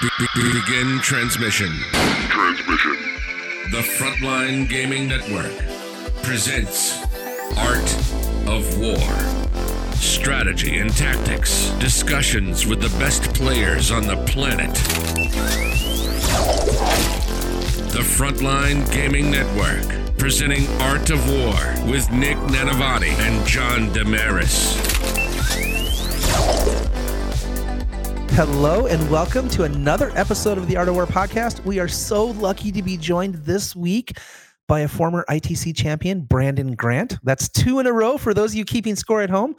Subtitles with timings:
[0.00, 1.70] Be- be- begin transmission.
[2.28, 2.96] Transmission.
[3.70, 5.52] The Frontline Gaming Network
[6.22, 7.00] presents
[7.56, 7.94] Art
[8.46, 9.08] of War.
[9.94, 14.74] Strategy and tactics, discussions with the best players on the planet.
[17.92, 24.93] The Frontline Gaming Network, presenting Art of War with Nick Nanavati and John Damaris.
[28.34, 31.64] Hello and welcome to another episode of the Art of War podcast.
[31.64, 34.18] We are so lucky to be joined this week
[34.66, 37.16] by a former ITC champion, Brandon Grant.
[37.22, 39.54] That's two in a row for those of you keeping score at home.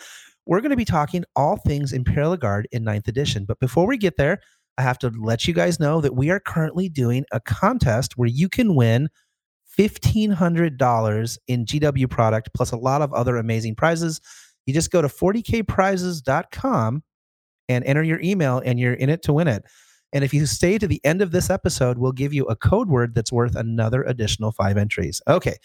[0.45, 3.45] We're going to be talking all things Imperial Guard in 9th edition.
[3.45, 4.41] But before we get there,
[4.77, 8.27] I have to let you guys know that we are currently doing a contest where
[8.27, 9.07] you can win
[9.79, 14.19] $1,500 in GW product plus a lot of other amazing prizes.
[14.65, 17.03] You just go to 40kprizes.com
[17.69, 19.63] and enter your email, and you're in it to win it.
[20.13, 22.89] And if you stay to the end of this episode, we'll give you a code
[22.89, 25.21] word that's worth another additional five entries.
[25.27, 25.57] Okay.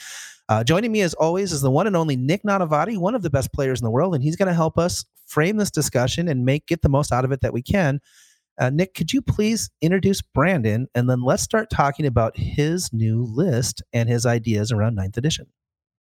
[0.49, 3.31] Uh, joining me as always is the one and only Nick Nanavati, one of the
[3.31, 6.45] best players in the world, and he's going to help us frame this discussion and
[6.45, 8.01] make get the most out of it that we can.
[8.59, 13.23] Uh, Nick, could you please introduce Brandon, and then let's start talking about his new
[13.23, 15.47] list and his ideas around ninth edition.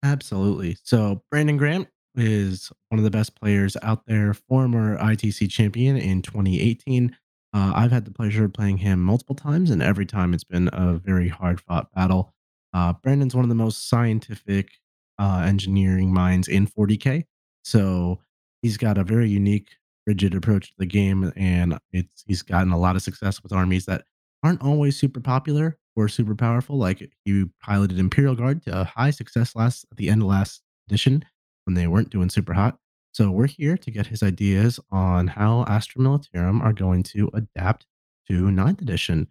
[0.03, 0.77] Absolutely.
[0.85, 6.23] So Brandon Grant is one of the best players out there, former ITC champion in
[6.23, 7.17] 2018.
[7.53, 10.69] Uh, I've had the pleasure of playing him multiple times, and every time it's been
[10.73, 12.35] a very hard fought battle.
[12.73, 14.71] Uh, Brandon's one of the most scientific
[15.19, 17.25] uh, engineering minds in 40K.
[17.65, 18.21] So
[18.63, 19.69] he's got a very unique,
[20.07, 23.87] rigid approach to the game, and it's he's gotten a lot of success with armies
[23.87, 24.05] that
[24.43, 26.77] aren't always super popular or super powerful.
[26.77, 31.25] Like he piloted Imperial Guard to high success last at the end of last edition
[31.67, 32.79] when they weren't doing super hot.
[33.13, 37.87] So we're here to get his ideas on how Astra Militarum are going to adapt
[38.29, 39.29] to ninth edition.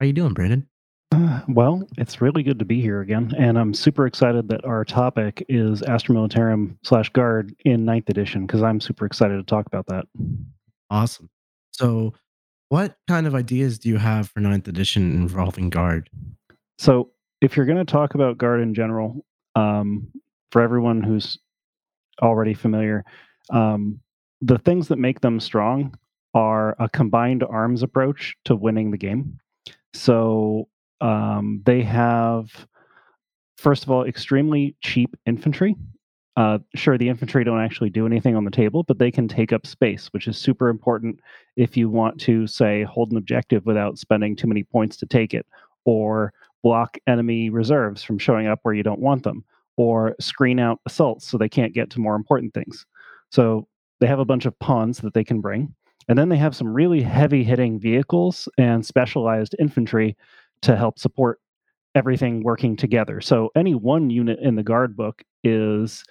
[0.00, 0.68] How you doing, Brandon?
[1.12, 4.82] Uh, well, it's really good to be here again, and I'm super excited that our
[4.84, 9.66] topic is Astra Militarum slash Guard in ninth edition because I'm super excited to talk
[9.66, 10.06] about that.
[10.88, 11.28] Awesome.
[11.72, 12.14] So,
[12.70, 16.08] what kind of ideas do you have for ninth edition involving Guard?
[16.78, 17.10] So,
[17.42, 20.08] if you're going to talk about Guard in general, um,
[20.52, 21.38] for everyone who's
[22.20, 23.04] already familiar,
[23.50, 24.00] um,
[24.40, 25.96] the things that make them strong
[26.34, 29.38] are a combined arms approach to winning the game.
[29.94, 30.68] So
[31.00, 32.66] um, they have,
[33.56, 35.76] first of all, extremely cheap infantry.
[36.36, 39.52] Uh, sure, the infantry don't actually do anything on the table, but they can take
[39.52, 41.20] up space, which is super important
[41.56, 45.34] if you want to, say, hold an objective without spending too many points to take
[45.34, 45.44] it,
[45.84, 49.44] or block enemy reserves from showing up where you don't want them
[49.76, 52.84] or screen out assaults so they can't get to more important things.
[53.30, 53.66] So
[54.00, 55.74] they have a bunch of pawns that they can bring.
[56.08, 60.16] And then they have some really heavy hitting vehicles and specialized infantry
[60.62, 61.38] to help support
[61.94, 63.20] everything working together.
[63.20, 66.02] So any one unit in the guard book is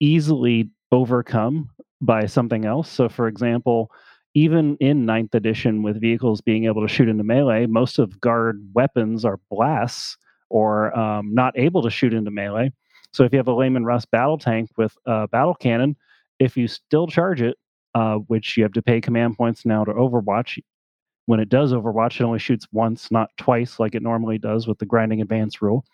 [0.00, 1.70] easily overcome
[2.00, 2.90] by something else.
[2.90, 3.90] So, for example,
[4.34, 8.66] even in ninth edition, with vehicles being able to shoot into melee, most of guard
[8.74, 10.16] weapons are blasts
[10.50, 12.72] or um, not able to shoot into melee.
[13.14, 15.94] So if you have a Leman Russ battle tank with a battle cannon,
[16.40, 17.56] if you still charge it,
[17.94, 20.58] uh, which you have to pay command points now to Overwatch,
[21.26, 24.80] when it does Overwatch, it only shoots once, not twice like it normally does with
[24.80, 25.84] the grinding advance rule.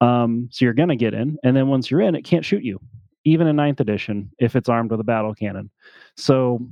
[0.00, 1.36] Um, so you're going to get in.
[1.44, 2.80] And then once you're in, it can't shoot you,
[3.24, 5.70] even in ninth edition, if it's armed with a battle cannon.
[6.16, 6.66] So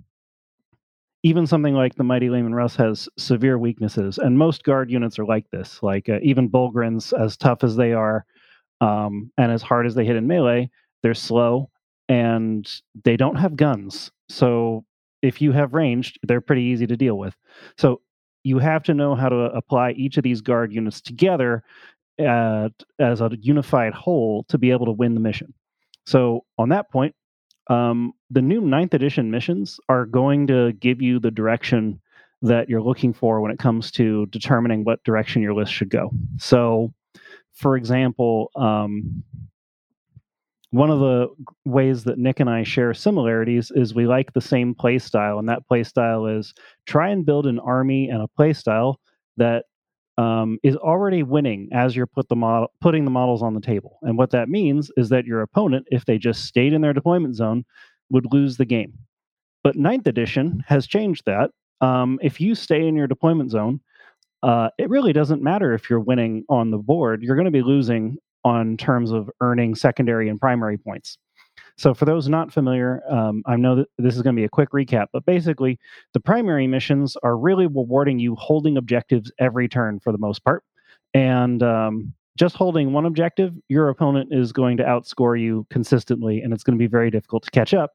[1.23, 4.17] even something like the Mighty Leman Russ has severe weaknesses.
[4.17, 5.83] And most guard units are like this.
[5.83, 8.25] Like uh, even Bullgryns, as tough as they are,
[8.83, 10.69] um, and as hard as they hit in melee,
[11.03, 11.71] they're slow
[12.09, 12.69] and
[13.05, 14.11] they don't have guns.
[14.29, 14.85] So
[15.23, 17.35] if you have ranged, they're pretty easy to deal with.
[17.79, 18.01] So
[18.43, 21.63] you have to know how to apply each of these guard units together
[22.19, 25.55] as a unified whole to be able to win the mission.
[26.05, 27.15] So on that point,
[27.71, 32.01] um, the new ninth edition missions are going to give you the direction
[32.43, 36.11] that you're looking for when it comes to determining what direction your list should go.
[36.39, 36.93] So
[37.55, 39.23] for example, um,
[40.71, 41.29] one of the
[41.67, 45.49] ways that Nick and I share similarities is we like the same play style, and
[45.49, 46.55] that play style is
[46.87, 48.99] try and build an army and a play style
[49.37, 49.67] that
[50.19, 53.99] um, is already winning as you're put the model, putting the models on the table.
[54.03, 57.37] And what that means is that your opponent, if they just stayed in their deployment
[57.37, 57.65] zone,
[58.11, 58.95] would lose the game.
[59.63, 61.51] But ninth edition has changed that.
[61.81, 63.81] Um, if you stay in your deployment zone,
[64.43, 67.23] uh, it really doesn't matter if you're winning on the board.
[67.23, 71.19] You're going to be losing on terms of earning secondary and primary points.
[71.77, 74.49] So, for those not familiar, um, I know that this is going to be a
[74.49, 75.79] quick recap, but basically,
[76.13, 80.65] the primary missions are really rewarding you holding objectives every turn for the most part.
[81.15, 86.53] And um, just holding one objective, your opponent is going to outscore you consistently, and
[86.53, 87.93] it's going to be very difficult to catch up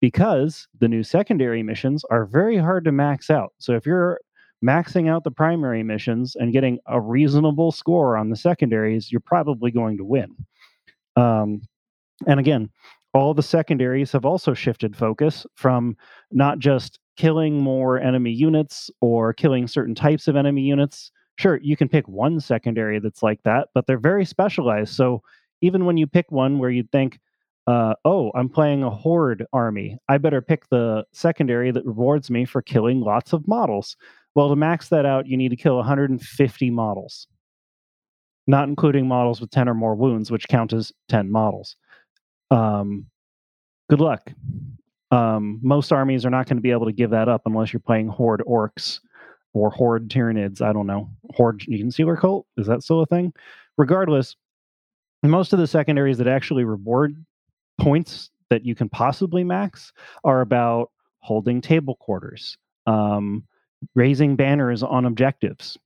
[0.00, 3.52] because the new secondary missions are very hard to max out.
[3.58, 4.20] So, if you're
[4.64, 9.70] maxing out the primary missions and getting a reasonable score on the secondaries, you're probably
[9.70, 10.34] going to win.
[11.16, 11.62] Um,
[12.26, 12.70] and again,
[13.14, 15.96] all the secondaries have also shifted focus from
[16.30, 21.10] not just killing more enemy units or killing certain types of enemy units.
[21.38, 24.94] Sure, you can pick one secondary that's like that, but they're very specialized.
[24.94, 25.22] So
[25.60, 27.18] even when you pick one where you'd think,
[27.66, 32.44] uh, oh, I'm playing a horde army, I better pick the secondary that rewards me
[32.44, 33.96] for killing lots of models.
[34.34, 37.26] Well, to max that out, you need to kill 150 models,
[38.46, 41.76] not including models with 10 or more wounds, which count as 10 models.
[42.50, 43.06] Um,
[43.88, 44.32] good luck.
[45.10, 47.80] Um, most armies are not going to be able to give that up unless you're
[47.80, 49.00] playing Horde Orks
[49.52, 50.62] or Horde Tyranids.
[50.62, 51.10] I don't know.
[51.34, 52.46] Horde Genestealer Cult?
[52.56, 53.32] Is that still a thing?
[53.76, 54.36] Regardless,
[55.22, 57.24] most of the secondaries that actually reward
[57.80, 59.92] points that you can possibly max
[60.24, 60.90] are about
[61.20, 62.56] holding table quarters,
[62.86, 63.44] um,
[63.94, 65.78] raising banners on objectives.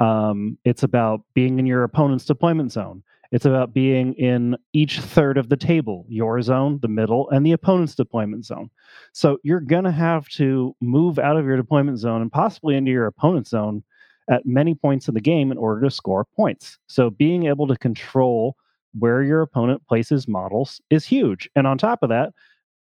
[0.00, 3.02] Um, it's about being in your opponent's deployment zone.
[3.32, 7.52] It's about being in each third of the table, your zone, the middle, and the
[7.52, 8.70] opponent's deployment zone.
[9.12, 12.92] So you're going to have to move out of your deployment zone and possibly into
[12.92, 13.82] your opponent's zone
[14.30, 16.78] at many points in the game in order to score points.
[16.88, 18.56] So being able to control
[18.98, 21.48] where your opponent places models is huge.
[21.54, 22.32] And on top of that,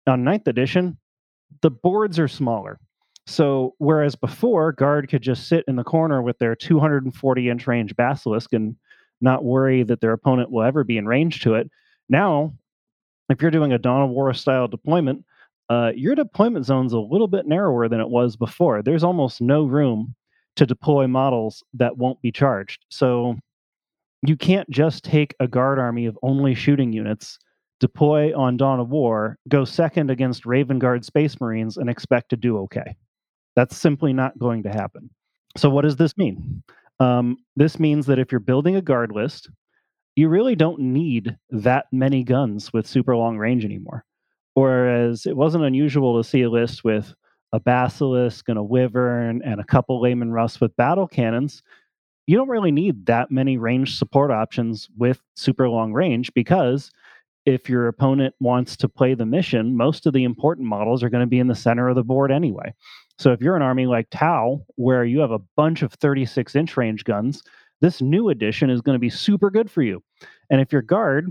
[0.07, 0.99] on ninth edition,
[1.63, 2.79] the boards are smaller.
[3.27, 7.97] So whereas before, guard could just sit in the corner with their 240 inch range
[7.97, 8.77] basilisk and
[9.21, 11.71] not worry that their opponent will ever be in range to it.
[12.09, 12.53] Now,
[13.31, 15.25] if you're doing a Dawn of War style deployment,
[15.71, 18.83] uh, your deployment zone's a little bit narrower than it was before.
[18.83, 20.15] There's almost no room
[20.57, 22.85] to deploy models that won't be charged.
[22.91, 23.37] So
[24.27, 27.39] you can't just take a guard army of only shooting units,
[27.81, 32.37] deploy on Dawn of War, go second against Raven Guard Space Marines, and expect to
[32.37, 32.95] do okay.
[33.57, 35.11] That's simply not going to happen.
[35.57, 36.63] So, what does this mean?
[37.01, 39.51] Um, this means that if you're building a guard list,
[40.17, 44.05] you really don't need that many guns with super long range anymore.
[44.55, 47.13] Whereas it wasn't unusual to see a list with
[47.53, 51.63] a basilisk and a wyvern and a couple Leman Russ with battle cannons.
[52.27, 56.91] You don't really need that many range support options with super long range because
[57.45, 61.23] if your opponent wants to play the mission, most of the important models are going
[61.23, 62.73] to be in the center of the board anyway.
[63.19, 66.77] So if you're an army like Tau, where you have a bunch of 36 inch
[66.77, 67.43] range guns,
[67.81, 70.03] this new edition is going to be super good for you.
[70.51, 71.31] And if you're guard,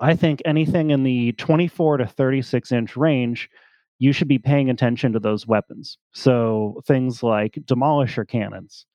[0.00, 3.50] I think anything in the 24 to 36 inch range,
[3.98, 5.98] you should be paying attention to those weapons.
[6.12, 8.86] So things like demolisher cannons,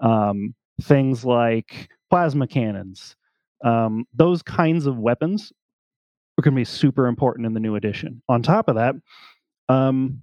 [0.00, 3.16] um, things like plasma cannons,
[3.64, 5.52] um, those kinds of weapons
[6.38, 8.22] are going to be super important in the new edition.
[8.28, 8.94] On top of that,
[9.68, 10.22] um,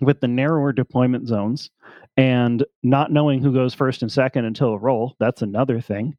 [0.00, 1.70] with the narrower deployment zones
[2.16, 6.16] and not knowing who goes first and second until a roll, that's another thing.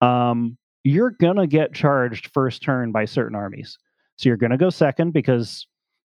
[0.00, 3.78] Um, you're going to get charged first turn by certain armies.
[4.16, 5.66] So you're going to go second because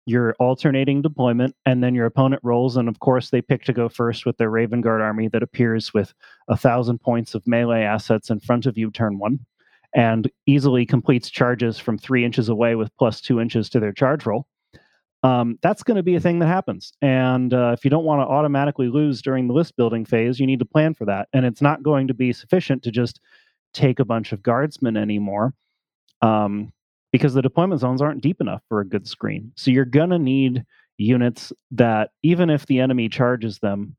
[0.05, 2.75] you're alternating deployment, and then your opponent rolls.
[2.75, 5.93] And of course, they pick to go first with their Raven Guard army that appears
[5.93, 6.13] with
[6.49, 9.39] a thousand points of melee assets in front of you turn one
[9.95, 14.25] and easily completes charges from three inches away with plus two inches to their charge
[14.25, 14.45] roll
[15.23, 16.91] um, that's going to be a thing that happens.
[17.01, 20.45] And uh, if you don't want to automatically lose during the list building phase, you
[20.45, 21.29] need to plan for that.
[21.31, 23.21] And it's not going to be sufficient to just
[23.73, 25.53] take a bunch of guardsmen anymore
[26.21, 26.73] um,
[27.11, 29.53] because the deployment zones aren't deep enough for a good screen.
[29.55, 30.65] So you're going to need
[30.97, 33.95] units that, even if the enemy charges them,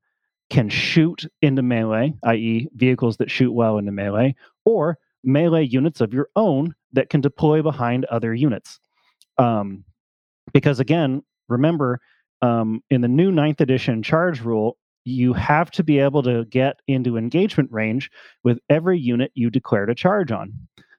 [0.51, 6.13] can shoot into melee, i.e., vehicles that shoot well into melee, or melee units of
[6.13, 8.79] your own that can deploy behind other units.
[9.39, 9.85] Um,
[10.53, 12.01] because again, remember,
[12.43, 16.77] um, in the new ninth edition charge rule, you have to be able to get
[16.89, 18.11] into engagement range
[18.43, 20.53] with every unit you declare to charge on.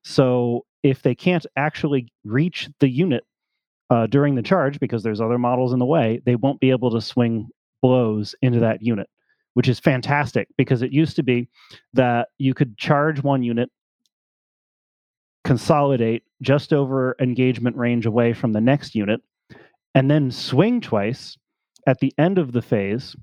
[0.04, 3.24] So if they can't actually reach the unit
[3.90, 6.92] uh, during the charge because there's other models in the way, they won't be able
[6.92, 7.50] to swing
[7.82, 9.10] blows into that unit,
[9.56, 11.48] which is fantastic because it used to be
[11.94, 13.70] that you could charge one unit,
[15.44, 19.22] consolidate just over engagement range away from the next unit,
[19.96, 21.38] and then swing twice
[21.88, 23.16] at the end of the phase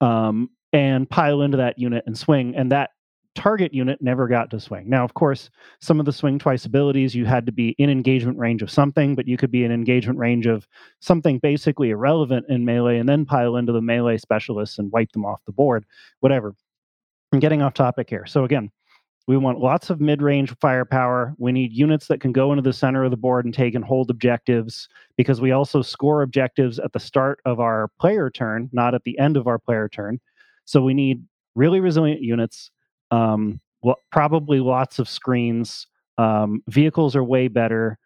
[0.00, 2.54] um, and pile into that unit and swing.
[2.54, 2.90] And that
[3.34, 4.88] target unit never got to swing.
[4.88, 5.50] Now, of course,
[5.80, 9.14] some of the swing twice abilities you had to be in engagement range of something,
[9.14, 10.66] but you could be in engagement range of
[11.00, 15.24] something basically irrelevant in melee and then pile into the melee specialists and wipe them
[15.24, 15.86] off the board,
[16.20, 16.54] whatever.
[17.32, 18.26] I'm getting off topic here.
[18.26, 18.70] So again,
[19.26, 21.34] we want lots of mid-range firepower.
[21.38, 23.84] We need units that can go into the center of the board and take and
[23.84, 28.94] hold objectives because we also score objectives at the start of our player turn, not
[28.94, 30.18] at the end of our player turn.
[30.64, 31.24] So we need
[31.54, 32.70] really resilient units.
[33.10, 33.60] Um,
[34.10, 35.86] probably lots of screens.
[36.18, 37.98] Um, vehicles are way better.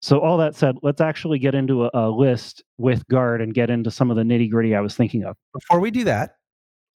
[0.00, 3.70] So all that said, let's actually get into a, a list with guard and get
[3.70, 5.36] into some of the nitty gritty I was thinking of.
[5.54, 6.36] Before we do that,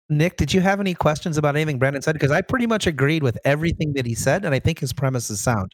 [0.09, 2.13] Nick, did you have any questions about anything Brandon said?
[2.13, 5.29] Because I pretty much agreed with everything that he said, and I think his premise
[5.29, 5.73] is sound.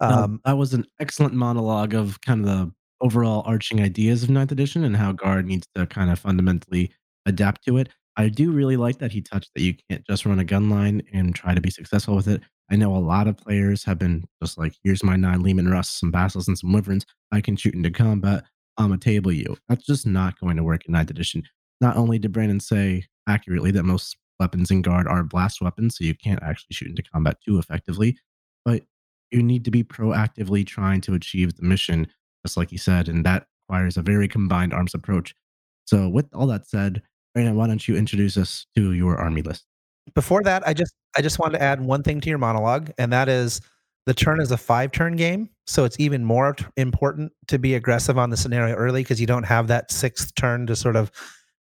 [0.00, 4.52] Um, that was an excellent monologue of kind of the overall arching ideas of Ninth
[4.52, 6.92] Edition and how Guard needs to kind of fundamentally
[7.26, 7.88] adapt to it.
[8.16, 11.02] I do really like that he touched that you can't just run a gun line
[11.12, 12.42] and try to be successful with it.
[12.70, 16.00] I know a lot of players have been just like, here's my nine Leman Rusks,
[16.00, 17.04] some Basilisks, and some Wyverns.
[17.32, 18.44] I can shoot into combat.
[18.78, 19.56] I'm a table you.
[19.68, 21.42] That's just not going to work in Ninth Edition.
[21.80, 26.04] Not only did Brandon say accurately that most weapons in guard are blast weapons, so
[26.04, 28.18] you can't actually shoot into combat too effectively.
[28.64, 28.82] But
[29.30, 32.06] you need to be proactively trying to achieve the mission,
[32.44, 35.34] just like you said, and that requires a very combined arms approach.
[35.86, 37.02] So, with all that said,
[37.34, 39.66] Brandon, why don't you introduce us to your army list?
[40.14, 43.12] Before that, I just I just wanted to add one thing to your monologue, and
[43.12, 43.60] that is
[44.06, 48.18] the turn is a five turn game, so it's even more important to be aggressive
[48.18, 51.10] on the scenario early because you don't have that sixth turn to sort of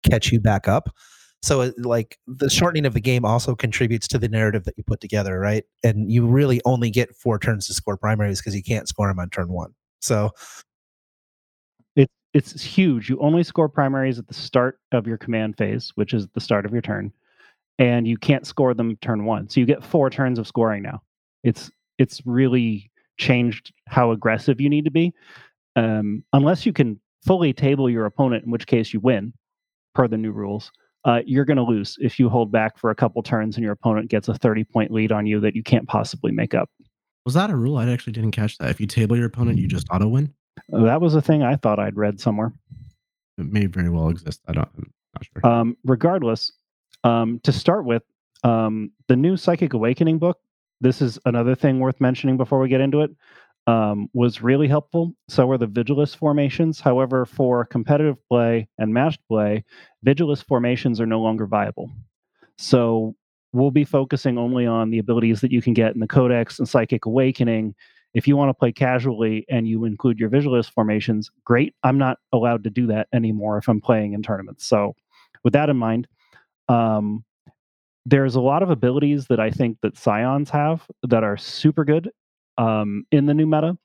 [0.09, 0.95] catch you back up.
[1.43, 4.85] So uh, like the shortening of the game also contributes to the narrative that you
[4.85, 5.65] put together, right?
[5.85, 9.19] And you really only get four turns to score primaries because you can't score them
[9.19, 9.75] on turn one.
[10.01, 10.31] So
[11.95, 13.09] it, it's huge.
[13.09, 16.67] You only score primaries at the start of your command phase, which is the start
[16.67, 17.13] of your turn,
[17.79, 19.49] and you can't score them turn one.
[19.49, 21.03] So you get four turns of scoring now.
[21.45, 25.15] It's it's really changed how aggressive you need to be.
[25.77, 29.33] Um, unless you can fully table your opponent, in which case you win
[29.95, 30.71] per the new rules
[31.07, 33.73] uh, you're going to lose if you hold back for a couple turns and your
[33.73, 36.69] opponent gets a 30 point lead on you that you can't possibly make up.
[37.25, 37.77] Was that a rule?
[37.77, 38.71] I actually didn't catch that.
[38.71, 40.35] If you table your opponent, you just auto win?
[40.69, 42.53] That was a thing I thought I'd read somewhere.
[43.39, 44.41] It may very well exist.
[44.49, 45.53] I don't, I'm not sure.
[45.53, 46.53] Um, regardless,
[47.05, 48.03] um, to start with,
[48.43, 50.39] um, the new Psychic Awakening book,
[50.81, 53.11] this is another thing worth mentioning before we get into it
[53.67, 55.13] um, was really helpful.
[55.29, 56.81] So were the Vigilus formations.
[56.81, 59.65] However, for competitive play and matched play,
[60.05, 61.91] Vigilus formations are no longer viable.
[62.59, 63.15] So
[63.53, 66.69] we'll be focusing only on the abilities that you can get in the Codex and
[66.69, 67.75] Psychic Awakening.
[68.15, 71.75] If you want to play casually and you include your Vigilus formations, great.
[71.83, 74.67] I'm not allowed to do that anymore if I'm playing in tournaments.
[74.67, 74.95] So
[75.43, 76.07] with that in mind,
[76.69, 77.25] um,
[78.07, 82.11] there's a lot of abilities that I think that Scions have that are super good
[82.59, 83.77] um, in the new meta.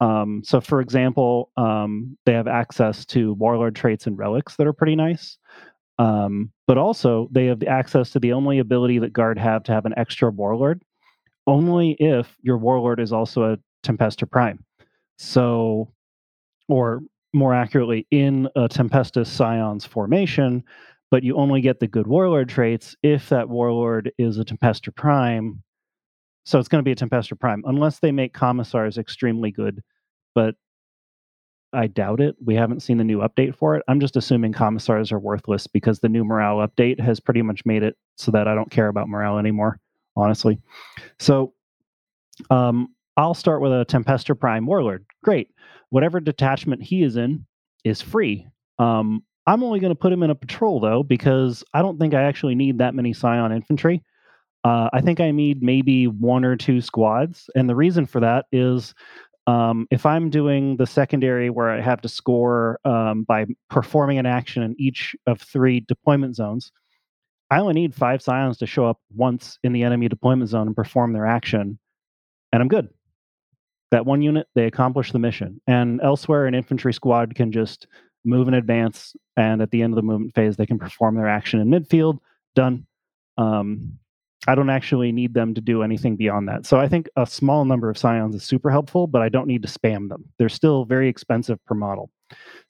[0.00, 4.72] Um, so, for example, um, they have access to warlord traits and relics that are
[4.72, 5.38] pretty nice.
[5.98, 9.72] Um, but also, they have the access to the only ability that guard have to
[9.72, 10.82] have an extra warlord,
[11.46, 14.62] only if your warlord is also a Tempestor Prime.
[15.18, 15.90] So,
[16.68, 17.00] or
[17.32, 20.62] more accurately, in a Tempestus Scions formation,
[21.10, 25.62] but you only get the good warlord traits if that warlord is a Tempestor Prime
[26.46, 29.82] so it's going to be a Tempestor Prime, unless they make commissars extremely good.
[30.32, 30.54] But
[31.72, 32.36] I doubt it.
[32.42, 33.82] We haven't seen the new update for it.
[33.88, 37.82] I'm just assuming commissars are worthless because the new morale update has pretty much made
[37.82, 39.80] it so that I don't care about morale anymore,
[40.16, 40.60] honestly.
[41.18, 41.52] So
[42.48, 45.04] um, I'll start with a Tempestor Prime Warlord.
[45.24, 45.50] Great.
[45.90, 47.44] Whatever detachment he is in
[47.84, 48.46] is free.
[48.78, 52.14] Um, I'm only going to put him in a patrol, though, because I don't think
[52.14, 54.02] I actually need that many Scion infantry.
[54.66, 57.48] Uh, I think I need maybe one or two squads.
[57.54, 58.94] And the reason for that is
[59.46, 64.26] um, if I'm doing the secondary where I have to score um, by performing an
[64.26, 66.72] action in each of three deployment zones,
[67.48, 70.74] I only need five scions to show up once in the enemy deployment zone and
[70.74, 71.78] perform their action,
[72.52, 72.88] and I'm good.
[73.92, 75.60] That one unit, they accomplish the mission.
[75.68, 77.86] And elsewhere, an infantry squad can just
[78.24, 81.28] move in advance, and at the end of the movement phase, they can perform their
[81.28, 82.18] action in midfield.
[82.56, 82.84] Done.
[83.38, 84.00] Um,
[84.46, 86.66] I don't actually need them to do anything beyond that.
[86.66, 89.62] So I think a small number of scions is super helpful, but I don't need
[89.62, 90.24] to spam them.
[90.38, 92.10] They're still very expensive per model.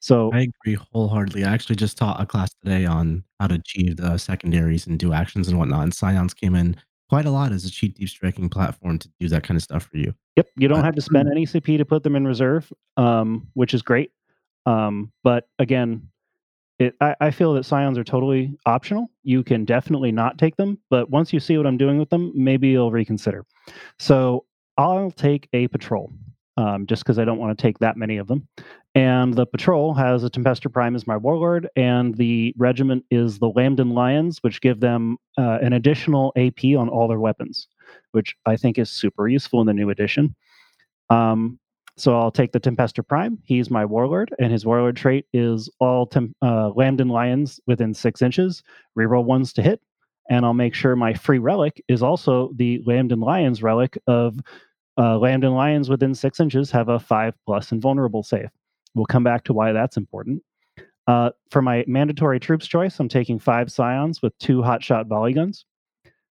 [0.00, 1.44] So I agree wholeheartedly.
[1.44, 5.12] I actually just taught a class today on how to achieve the secondaries and do
[5.12, 5.82] actions and whatnot.
[5.82, 6.76] And scions came in
[7.08, 9.88] quite a lot as a cheat deep striking platform to do that kind of stuff
[9.90, 10.14] for you.
[10.36, 13.46] Yep, you don't but, have to spend any CP to put them in reserve, um,
[13.54, 14.10] which is great.
[14.66, 16.08] Um, but again,
[16.78, 19.10] it, I, I feel that scions are totally optional.
[19.22, 22.32] You can definitely not take them, but once you see what I'm doing with them,
[22.34, 23.44] maybe you'll reconsider.
[23.98, 24.44] So
[24.76, 26.12] I'll take a patrol,
[26.56, 28.46] um, just because I don't want to take that many of them.
[28.94, 33.50] And the patrol has a Tempestor Prime as my warlord, and the regiment is the
[33.50, 37.68] Lambdan Lions, which give them uh, an additional AP on all their weapons,
[38.12, 40.34] which I think is super useful in the new edition.
[41.10, 41.58] Um,
[41.96, 43.38] so I'll take the Tempestor Prime.
[43.44, 48.62] He's my warlord, and his warlord trait is all tem- uh, Lions within six inches.
[48.98, 49.80] Reroll ones to hit,
[50.28, 54.38] and I'll make sure my free relic is also the Lambdan Lions relic of
[54.98, 58.48] uh, Lions within six inches have a five plus invulnerable save.
[58.94, 60.42] We'll come back to why that's important.
[61.06, 65.64] Uh, for my mandatory troops choice, I'm taking five Scions with two hotshot volley guns.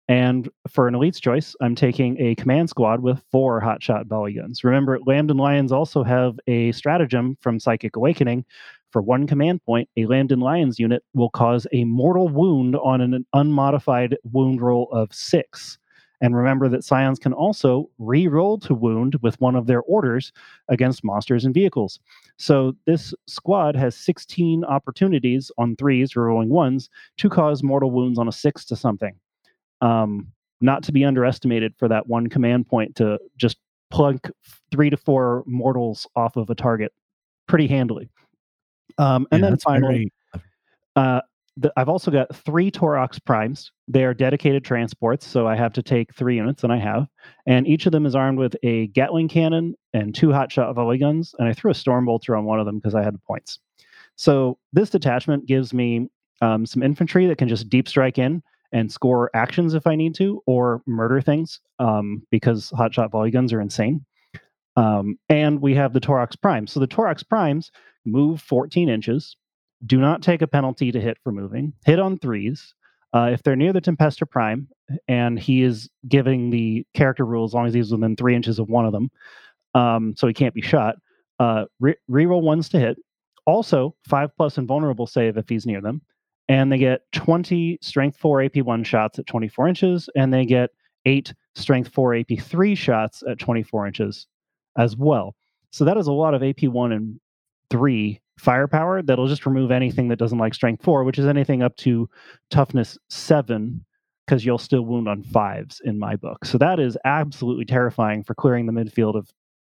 [0.08, 4.62] And for an elite's choice, I'm taking a command squad with four hotshot volley guns.
[4.62, 8.44] Remember, Lambdan Lions also have a stratagem from Psychic Awakening.
[8.92, 13.26] For one command point, a Lambdan Lions unit will cause a mortal wound on an
[13.32, 15.76] unmodified wound roll of six.
[16.20, 20.32] And remember that Scions can also re-roll to wound with one of their orders
[20.68, 22.00] against monsters and vehicles.
[22.38, 28.28] So this squad has 16 opportunities on threes, rolling ones, to cause mortal wounds on
[28.28, 29.16] a six to something.
[29.80, 33.58] Um, not to be underestimated for that one command point to just
[33.90, 34.30] plunk
[34.70, 36.92] three to four mortals off of a target
[37.46, 38.08] pretty handily.
[38.98, 40.44] Um, and Yeah, then finally, very-
[40.96, 41.20] uh,
[41.58, 43.70] the, I've also got three Taurox primes.
[43.88, 47.06] They are dedicated transports, so I have to take three units, and I have.
[47.46, 51.34] And each of them is armed with a Gatling cannon and two hotshot volley guns.
[51.38, 53.58] And I threw a storm Stormbolter on one of them because I had the points.
[54.16, 56.08] So this detachment gives me
[56.42, 58.42] um, some infantry that can just deep strike in
[58.72, 63.52] and score actions if I need to, or murder things um, because hotshot volley guns
[63.52, 64.04] are insane.
[64.76, 66.72] Um, and we have the Taurox primes.
[66.72, 67.70] So the Taurox primes
[68.04, 69.36] move 14 inches
[69.84, 71.72] do not take a penalty to hit for moving.
[71.84, 72.74] Hit on threes.
[73.12, 74.68] Uh, if they're near the Tempestor Prime
[75.08, 78.68] and he is giving the character rule as long as he's within three inches of
[78.68, 79.10] one of them,
[79.74, 80.96] um, so he can't be shot,
[81.38, 82.98] uh, re- reroll ones to hit.
[83.46, 86.02] Also, five plus invulnerable save if he's near them.
[86.48, 90.70] And they get 20 strength 4 AP1 shots at 24 inches, and they get
[91.04, 94.26] eight strength 4 AP3 shots at 24 inches
[94.76, 95.34] as well.
[95.70, 97.20] So that is a lot of AP1 and
[97.70, 101.76] 3 firepower that'll just remove anything that doesn't like strength 4, which is anything up
[101.78, 102.08] to
[102.50, 103.84] toughness 7
[104.26, 106.44] because you'll still wound on fives in my book.
[106.44, 109.30] So that is absolutely terrifying for clearing the midfield of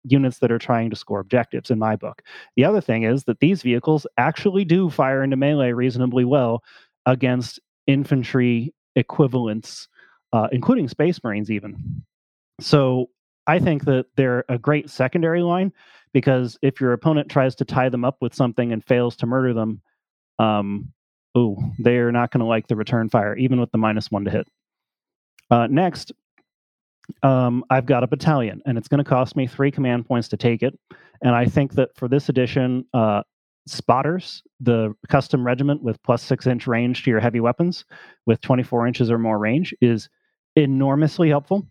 [0.04, 2.22] units that are trying to score objectives in my book.
[2.56, 6.62] The other thing is that these vehicles actually do fire into melee reasonably well
[7.06, 9.88] against infantry equivalents,
[10.32, 12.04] uh, including Space Marines, even.
[12.60, 13.10] So
[13.46, 15.72] I think that they're a great secondary line
[16.12, 19.54] because if your opponent tries to tie them up with something and fails to murder
[19.54, 19.80] them,
[20.38, 20.92] um,
[21.36, 24.30] ooh, they're not going to like the return fire, even with the minus one to
[24.30, 24.48] hit.
[25.50, 26.12] Uh, next,
[27.22, 30.36] um, I've got a battalion, and it's going to cost me three command points to
[30.36, 30.78] take it.
[31.22, 33.22] And I think that for this edition, uh,
[33.66, 37.84] spotters, the custom regiment with plus six inch range to your heavy weapons
[38.26, 40.08] with 24 inches or more range, is
[40.56, 41.66] enormously helpful.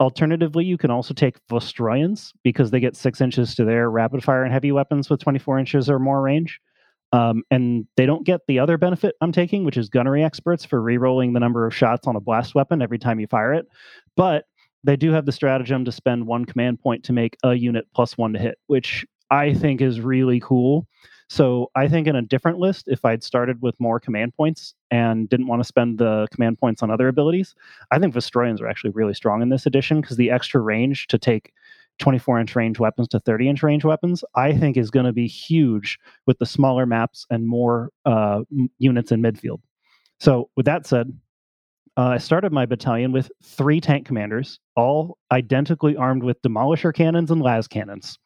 [0.00, 4.44] Alternatively, you can also take Vostroyans because they get six inches to their rapid fire
[4.44, 6.60] and heavy weapons with 24 inches or more range.
[7.10, 10.80] Um, and they don't get the other benefit I'm taking, which is gunnery experts for
[10.80, 13.66] re-rolling the number of shots on a blast weapon every time you fire it.
[14.14, 14.44] But
[14.84, 18.16] they do have the stratagem to spend one command point to make a unit plus
[18.16, 20.86] one to hit, which I think is really cool.
[21.30, 25.28] So I think in a different list, if I'd started with more command points and
[25.28, 27.54] didn't want to spend the command points on other abilities,
[27.90, 31.18] I think Vostroyans are actually really strong in this edition because the extra range to
[31.18, 31.52] take
[31.98, 35.26] 24 inch range weapons to 30 inch range weapons, I think is going to be
[35.26, 38.40] huge with the smaller maps and more uh,
[38.78, 39.60] units in midfield.
[40.20, 41.12] So, with that said,
[41.98, 47.32] uh, I started my battalion with three tank commanders, all identically armed with demolisher cannons
[47.32, 48.16] and las cannons.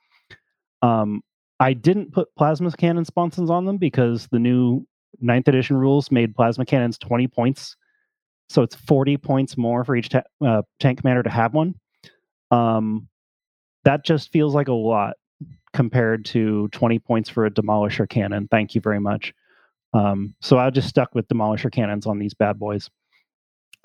[0.82, 1.22] Um,
[1.58, 4.86] I didn't put plasma cannon sponsons on them because the new
[5.22, 7.76] ninth edition rules made plasma cannons 20 points.
[8.50, 11.74] So it's 40 points more for each ta- uh, tank commander to have one.
[12.50, 13.08] Um,
[13.84, 15.14] that just feels like a lot
[15.72, 18.48] compared to 20 points for a demolisher cannon.
[18.50, 19.32] Thank you very much.
[19.94, 22.90] Um, so I just stuck with demolisher cannons on these bad boys.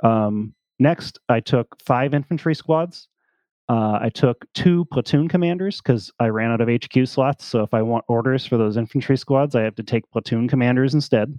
[0.04, 3.08] Um, next, I took five infantry squads.
[3.70, 7.46] Uh, I took two platoon commanders because I ran out of HQ slots.
[7.46, 10.94] So if I want orders for those infantry squads, I have to take platoon commanders
[10.94, 11.38] instead.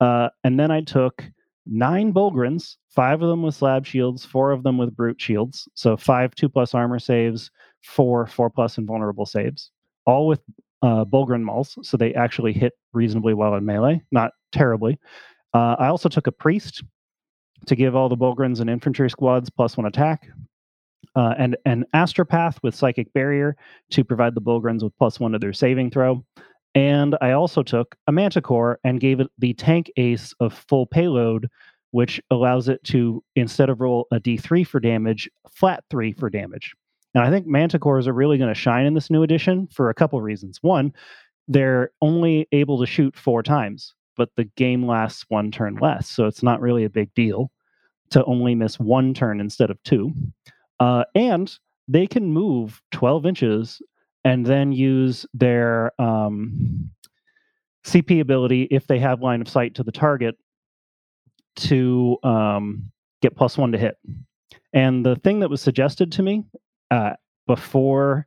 [0.00, 1.24] Uh, and then I took
[1.64, 5.68] nine Bullgryns, five of them with slab shields, four of them with brute shields.
[5.74, 7.50] So five two plus armor saves,
[7.84, 9.70] four four plus invulnerable saves,
[10.06, 10.40] all with
[10.82, 14.98] uh, Bullgryn Mauls, so they actually hit reasonably well in melee, not terribly.
[15.54, 16.82] Uh, I also took a Priest
[17.66, 20.28] to give all the Bullgryns and infantry squads plus one attack,
[21.16, 23.56] uh, and an Astropath with Psychic Barrier
[23.90, 26.24] to provide the Bullgryns with plus one to their saving throw.
[26.74, 31.48] And I also took a Manticore and gave it the tank ace of full payload,
[31.90, 36.74] which allows it to, instead of roll a d3 for damage, flat three for damage.
[37.14, 39.94] And I think Manticores are really going to shine in this new edition for a
[39.94, 40.58] couple reasons.
[40.62, 40.92] One,
[41.48, 46.08] they're only able to shoot four times, but the game lasts one turn less.
[46.08, 47.50] So it's not really a big deal
[48.10, 50.12] to only miss one turn instead of two.
[50.80, 53.80] Uh, and they can move 12 inches
[54.24, 56.90] and then use their um,
[57.86, 60.36] CP ability if they have line of sight to the target
[61.56, 62.90] to um,
[63.22, 63.96] get plus one to hit.
[64.72, 66.44] And the thing that was suggested to me
[66.90, 67.14] uh,
[67.46, 68.26] before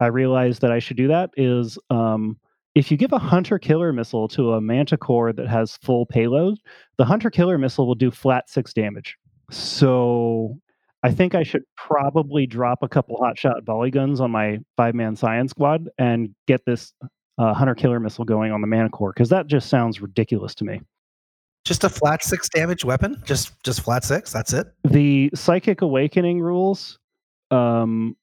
[0.00, 2.38] I realized that I should do that is um,
[2.74, 6.58] if you give a hunter killer missile to a manticore that has full payload,
[6.96, 9.16] the hunter killer missile will do flat six damage.
[9.50, 10.58] So
[11.02, 15.16] I think I should probably drop a couple hotshot volley guns on my five man
[15.16, 16.92] Scions squad and get this
[17.38, 20.80] uh, hunter killer missile going on the manticore because that just sounds ridiculous to me.
[21.64, 23.20] Just a flat six damage weapon?
[23.24, 24.32] Just just flat six?
[24.32, 24.66] That's it?
[24.84, 26.98] The psychic awakening rules,
[27.50, 28.16] um,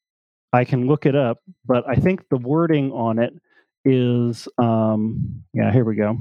[0.52, 3.34] I can look it up, but I think the wording on it
[3.86, 5.72] is um, yeah.
[5.72, 6.18] Here we go.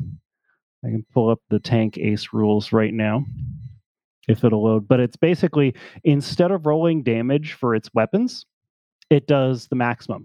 [0.85, 3.25] I can pull up the tank ace rules right now
[4.29, 4.87] if it'll load.
[4.87, 5.75] But it's basically
[6.05, 8.45] instead of rolling damage for its weapons,
[9.11, 10.25] it does the maximum.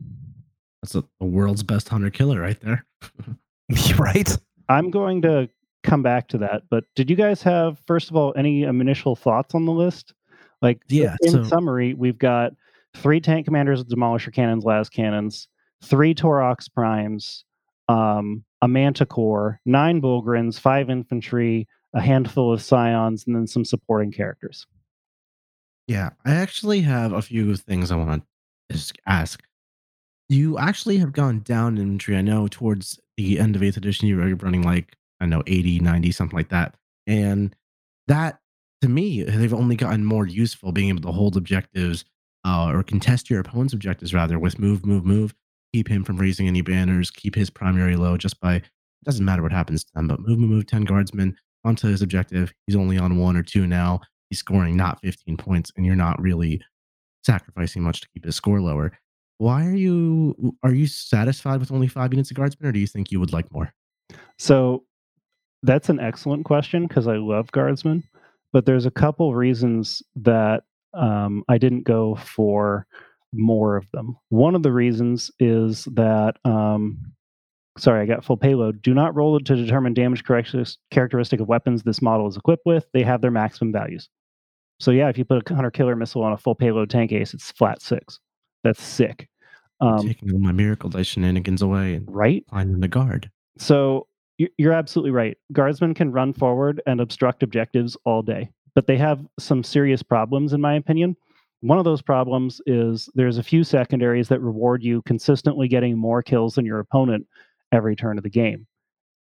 [0.81, 2.85] That's a, the world's best hunter killer right there.
[3.97, 4.37] right?
[4.67, 5.49] I'm going to
[5.83, 6.63] come back to that.
[6.69, 10.13] But did you guys have, first of all, any initial thoughts on the list?
[10.61, 12.53] Like, Yeah, in so- summary, we've got
[12.95, 15.47] three tank commanders with demolisher cannons, las cannons,
[15.83, 17.45] three Taurox primes,
[17.87, 24.11] um, a manticore, nine bullgryns, five infantry, a handful of scions, and then some supporting
[24.11, 24.65] characters.
[25.87, 28.23] Yeah, I actually have a few things I want
[28.69, 29.41] to ask.
[30.27, 32.17] You actually have gone down in inventory.
[32.17, 35.79] I know towards the end of 8th edition, you were running like, I know, 80,
[35.79, 36.75] 90, something like that.
[37.07, 37.55] And
[38.07, 38.39] that,
[38.83, 42.05] to me, they've only gotten more useful being able to hold objectives
[42.45, 45.33] uh, or contest your opponent's objectives rather with move, move, move.
[45.73, 48.61] Keep him from raising any banners, keep his primary low just by,
[49.03, 52.53] doesn't matter what happens to them, but move, move, move 10 guardsmen onto his objective.
[52.65, 54.01] He's only on one or two now.
[54.29, 56.61] He's scoring not 15 points, and you're not really
[57.23, 58.93] sacrificing much to keep his score lower.
[59.37, 62.87] Why are you are you satisfied with only five units of guardsmen, or do you
[62.87, 63.73] think you would like more?
[64.37, 64.83] So
[65.63, 68.03] that's an excellent question because I love guardsmen,
[68.53, 72.85] but there's a couple reasons that um, I didn't go for
[73.33, 74.17] more of them.
[74.29, 77.13] One of the reasons is that, um,
[77.77, 78.81] sorry, I got full payload.
[78.81, 82.85] Do not roll it to determine damage characteristic of weapons this model is equipped with.
[82.93, 84.09] They have their maximum values.
[84.79, 87.33] So yeah, if you put a hunter killer missile on a full payload tank ace,
[87.33, 88.19] it's flat six.
[88.63, 89.27] That's sick.
[89.81, 92.43] Um, Taking all my miracle dice shenanigans away and right?
[92.49, 93.29] finding the guard.
[93.57, 94.07] So
[94.57, 95.37] you're absolutely right.
[95.51, 100.53] Guardsmen can run forward and obstruct objectives all day, but they have some serious problems,
[100.53, 101.15] in my opinion.
[101.61, 106.21] One of those problems is there's a few secondaries that reward you consistently getting more
[106.21, 107.27] kills than your opponent
[107.71, 108.65] every turn of the game.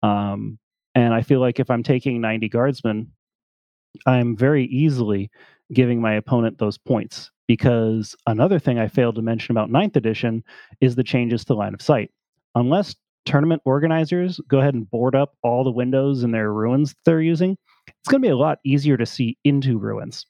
[0.01, 0.57] Um,
[0.95, 3.11] and I feel like if I'm taking 90 guardsmen,
[4.05, 5.29] I'm very easily
[5.73, 10.43] giving my opponent those points because another thing I failed to mention about ninth edition
[10.79, 12.11] is the changes to line of sight.
[12.55, 16.97] Unless tournament organizers go ahead and board up all the windows in their ruins that
[17.05, 20.25] they're using, it's going to be a lot easier to see into ruins.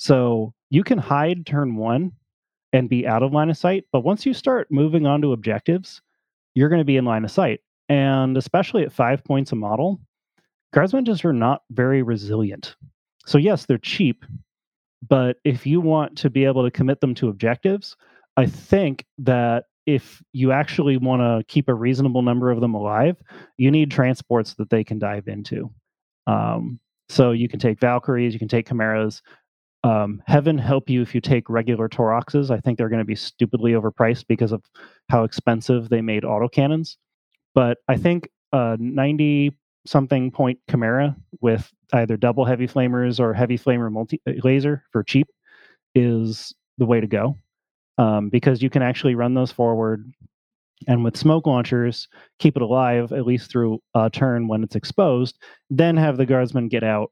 [0.00, 2.12] So you can hide turn one
[2.72, 6.00] and be out of line of sight, but once you start moving on to objectives,
[6.54, 7.60] you're going to be in line of sight.
[7.90, 10.00] And especially at five points a model,
[10.72, 12.76] guardsmen just are not very resilient.
[13.26, 14.24] So, yes, they're cheap,
[15.06, 17.94] but if you want to be able to commit them to objectives,
[18.38, 23.22] I think that if you actually want to keep a reasonable number of them alive,
[23.58, 25.70] you need transports that they can dive into.
[26.26, 29.20] Um, so you can take Valkyries, you can take Chimeras.
[29.82, 32.50] Um, heaven help you if you take regular Tauroxes.
[32.50, 34.62] I think they're going to be stupidly overpriced because of
[35.08, 36.96] how expensive they made autocannons.
[37.54, 43.58] But I think a 90 something point Chimera with either double heavy flamers or heavy
[43.58, 45.28] flamer multi uh, laser for cheap
[45.94, 47.36] is the way to go
[47.98, 50.12] um, because you can actually run those forward
[50.86, 55.38] and with smoke launchers keep it alive at least through a turn when it's exposed
[55.68, 57.10] then have the guardsmen get out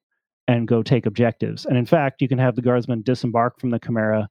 [0.49, 3.79] and go take objectives and in fact you can have the guardsmen disembark from the
[3.79, 4.29] chimera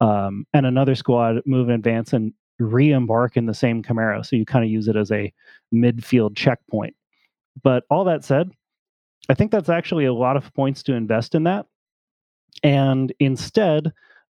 [0.00, 4.22] um, and another squad move in advance and re-embark in the same Chimera.
[4.24, 5.32] So you kind of use it as a
[5.72, 6.94] midfield checkpoint.
[7.62, 8.50] But all that said,
[9.28, 11.66] I think that's actually a lot of points to invest in that.
[12.62, 13.92] And instead,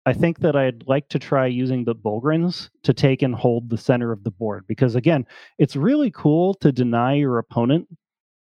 [0.06, 3.76] I think that I'd like to try using the Bullgryns to take and hold the
[3.76, 5.26] center of the board because, again,
[5.58, 7.88] it's really cool to deny your opponent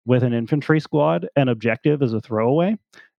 [0.07, 2.77] with an infantry squad an objective as a throwaway,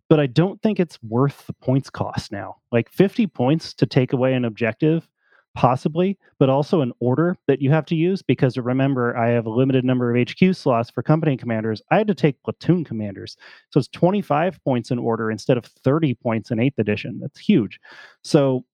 [0.09, 2.57] but I don't think it's worth the points cost now.
[2.73, 5.09] Like 50 points to take away an objective
[5.55, 9.51] possibly, but also an order that you have to use because remember, I have a
[9.51, 11.83] limited number of HQ slots for company commanders.
[11.91, 13.37] I had to take platoon commanders.
[13.71, 17.19] So it's 25 points in order instead of 30 points in 8th edition.
[17.21, 17.81] That's huge.
[18.23, 18.65] So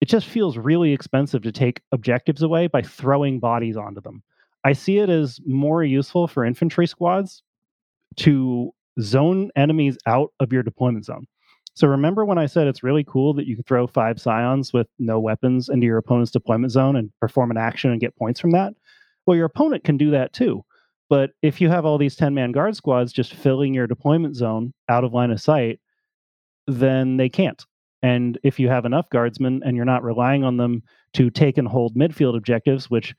[0.00, 4.22] it just feels really expensive to take objectives away by throwing bodies onto them.
[4.64, 7.42] I see it as more useful for infantry squads
[8.16, 11.26] to zone enemies out of your deployment zone.
[11.74, 14.88] So remember when I said it's really cool that you can throw five scions with
[14.98, 18.50] no weapons into your opponent's deployment zone and perform an action and get points from
[18.50, 18.74] that?
[19.26, 20.64] Well, your opponent can do that too.
[21.08, 24.74] But if you have all these 10 man guard squads just filling your deployment zone
[24.88, 25.78] out of line of sight,
[26.66, 27.64] then they can't.
[28.02, 30.82] And if you have enough guardsmen and you're not relying on them
[31.14, 33.14] to take and hold midfield objectives, which,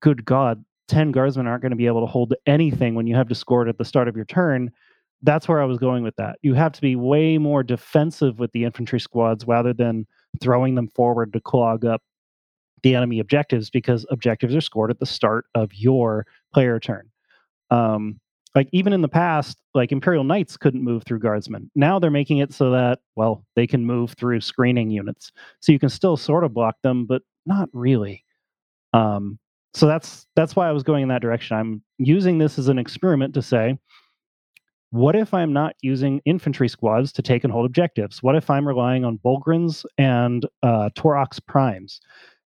[0.00, 3.28] good God, 10 guardsmen aren't going to be able to hold anything when you have
[3.28, 4.70] to score it at the start of your turn,
[5.22, 6.38] that's where I was going with that.
[6.42, 10.06] You have to be way more defensive with the infantry squads rather than
[10.40, 12.02] throwing them forward to clog up
[12.82, 17.08] the enemy objectives because objectives are scored at the start of your player turn.
[17.70, 18.20] Um,
[18.54, 21.70] like even in the past, like Imperial Knights couldn't move through guardsmen.
[21.74, 25.78] Now they're making it so that well they can move through screening units, so you
[25.78, 28.24] can still sort of block them, but not really.
[28.92, 29.38] Um,
[29.74, 31.56] so that's that's why I was going in that direction.
[31.56, 33.78] I'm using this as an experiment to say
[34.92, 38.22] what if I'm not using infantry squads to take and hold objectives?
[38.22, 41.98] What if I'm relying on Bullgryns and uh, Taurox primes?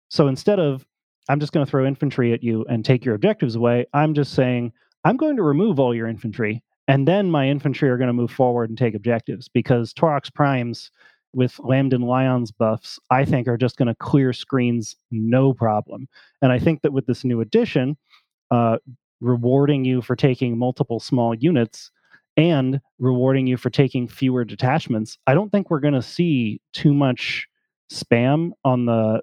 [0.08, 0.84] So instead of
[1.28, 4.34] I'm just going to throw infantry at you and take your objectives away, I'm just
[4.34, 4.72] saying
[5.04, 8.32] I'm going to remove all your infantry, and then my infantry are going to move
[8.32, 10.90] forward and take objectives because Taurox primes
[11.34, 16.08] with Lambdan Lions buffs, I think are just going to clear screens no problem.
[16.42, 17.96] And I think that with this new addition,
[18.50, 18.78] uh,
[19.20, 21.90] rewarding you for taking multiple small units
[22.36, 26.92] and rewarding you for taking fewer detachments, I don't think we're going to see too
[26.92, 27.46] much
[27.92, 29.22] spam on the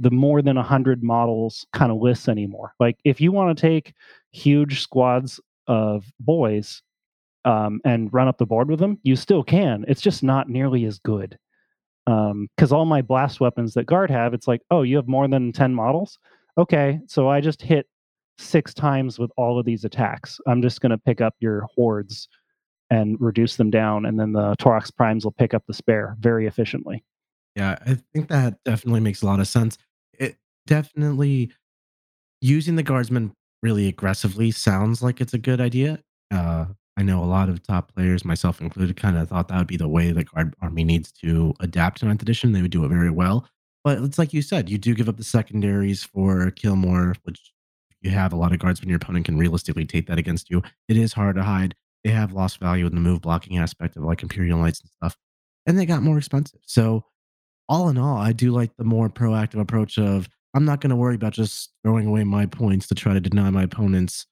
[0.00, 2.72] the more than 100 models kind of lists anymore.
[2.78, 3.94] Like if you want to take
[4.30, 6.82] huge squads of boys
[7.44, 9.84] um, and run up the board with them, you still can.
[9.88, 11.38] It's just not nearly as good.
[12.08, 15.28] Because um, all my blast weapons that guard have, it's like, oh, you have more
[15.28, 16.18] than 10 models?
[16.56, 17.86] Okay, so I just hit
[18.38, 20.40] six times with all of these attacks.
[20.46, 22.28] I'm just going to pick up your hordes
[22.90, 26.46] and reduce them down, and then the Taurox primes will pick up the spare very
[26.46, 27.04] efficiently.
[27.54, 29.76] Yeah, I think that definitely makes a lot of sense.
[30.18, 31.52] It definitely
[32.40, 35.98] using the guardsmen really aggressively sounds like it's a good idea.
[36.30, 36.66] Uh,
[36.98, 39.76] I know a lot of top players, myself included, kind of thought that would be
[39.76, 42.52] the way the guard army needs to adapt to ninth edition.
[42.52, 43.48] They would do it very well.
[43.84, 47.52] But it's like you said, you do give up the secondaries for kill more, which
[48.00, 50.60] you have a lot of guards when your opponent can realistically take that against you.
[50.88, 54.04] It is hard to hide they have lost value in the move blocking aspect of
[54.04, 55.16] like Imperial Knights and stuff,
[55.66, 56.60] and they got more expensive.
[56.66, 57.04] So,
[57.68, 60.96] all in all, I do like the more proactive approach of I'm not going to
[60.96, 64.26] worry about just throwing away my points to try to deny my opponent's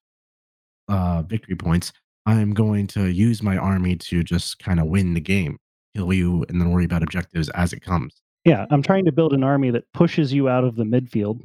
[0.89, 1.93] uh, victory points.
[2.27, 5.59] I'm going to use my army to just kind of win the game,
[5.95, 8.21] kill you, and then worry about objectives as it comes.
[8.45, 11.43] Yeah, I'm trying to build an army that pushes you out of the midfield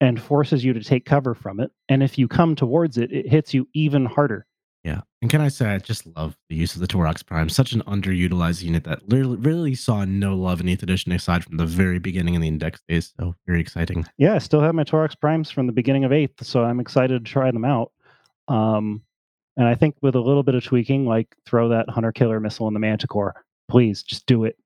[0.00, 1.70] and forces you to take cover from it.
[1.88, 4.46] And if you come towards it, it hits you even harder.
[4.82, 5.02] Yeah.
[5.20, 7.48] And can I say, I just love the use of the Taurox Prime.
[7.48, 11.56] Such an underutilized unit that literally really saw no love in 8th edition aside from
[11.56, 13.14] the very beginning in the index days.
[13.18, 14.04] So very exciting.
[14.18, 16.42] Yeah, I still have my Taurox Primes from the beginning of 8th.
[16.42, 17.92] So I'm excited to try them out.
[18.48, 19.02] Um,
[19.56, 22.68] and I think with a little bit of tweaking, like throw that Hunter Killer missile
[22.68, 23.34] in the Manticore.
[23.68, 24.56] Please just do it.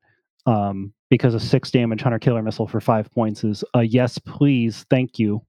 [0.46, 4.86] Um, because a six damage Hunter Killer missile for five points is a yes, please,
[4.90, 5.42] thank you.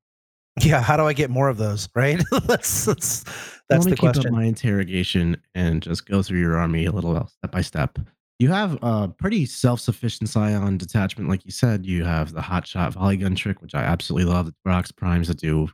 [0.62, 1.88] Yeah, how do I get more of those?
[1.96, 2.22] Right?
[2.48, 3.24] that's that's
[3.70, 4.28] that's Let me the keep question.
[4.28, 8.00] up my interrogation and just go through your army a little step by step.
[8.40, 11.86] You have a pretty self-sufficient Scion detachment, like you said.
[11.88, 14.48] You have the hot shot volley gun trick, which I absolutely love.
[14.48, 15.70] The Rocks primes that do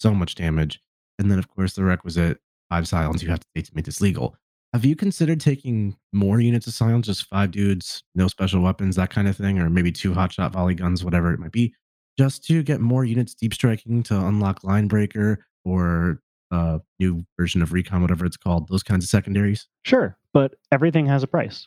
[0.00, 0.80] so much damage,
[1.18, 2.38] and then of course the requisite
[2.70, 4.36] five Scions you have to take to make this legal.
[4.72, 9.10] Have you considered taking more units of Scions, just five dudes, no special weapons, that
[9.10, 11.74] kind of thing, or maybe two hot shot volley guns, whatever it might be,
[12.18, 17.62] just to get more units deep striking to unlock line breaker or a new version
[17.62, 21.66] of recon whatever it's called those kinds of secondaries Sure, but everything has a price.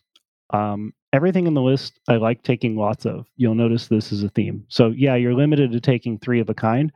[0.53, 3.25] Um, everything in the list I like taking lots of.
[3.37, 4.65] You'll notice this is a theme.
[4.67, 6.91] So yeah, you're limited to taking three of a kind,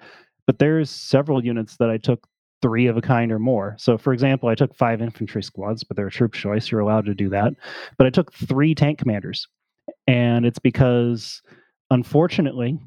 [0.45, 2.27] but there's several units that I took
[2.61, 3.75] three of a kind or more.
[3.77, 6.71] So for example, I took five infantry squads, but they're a troop choice.
[6.71, 7.53] You're allowed to do that.
[7.97, 9.47] But I took three tank commanders.
[10.07, 11.41] And it's because
[11.89, 12.79] unfortunately,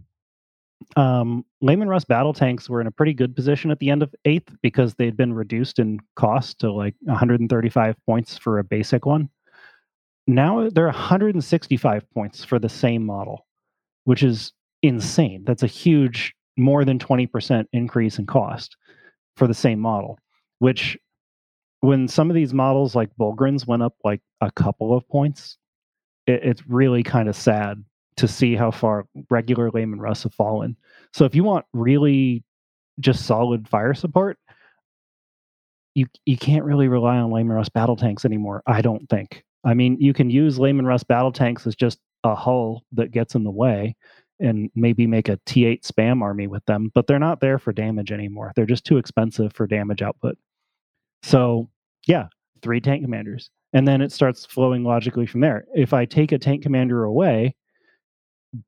[0.97, 4.15] um, Leman Russ battle tanks were in a pretty good position at the end of
[4.25, 9.29] eighth because they'd been reduced in cost to like 135 points for a basic one.
[10.27, 13.47] Now they're 165 points for the same model,
[14.05, 14.53] which is
[14.83, 15.45] insane.
[15.45, 18.77] That's a huge, more than 20% increase in cost
[19.39, 20.19] for the same model,
[20.59, 20.99] which
[21.81, 25.57] when some of these models like Bullgryns went up like a couple of points,
[26.27, 27.83] it, it's really kind of sad
[28.17, 30.77] to see how far regular Leman Russ have fallen.
[31.13, 32.43] So if you want really
[32.99, 34.39] just solid fire support,
[35.95, 38.63] you you can't really rely on Leman Russ battle tanks anymore.
[38.67, 39.45] I don't think.
[39.65, 43.35] I mean, you can use Leman Russ battle tanks as just a hull that gets
[43.37, 43.97] in the way
[44.41, 48.13] and maybe make a T8 spam army with them, but they're not there for damage
[48.13, 48.53] anymore.
[48.55, 50.39] They're just too expensive for damage output.
[51.23, 51.69] So,
[52.07, 52.29] yeah,
[52.63, 53.51] three tank commanders.
[53.73, 55.67] And then it starts flowing logically from there.
[55.75, 57.55] If I take a tank commander away,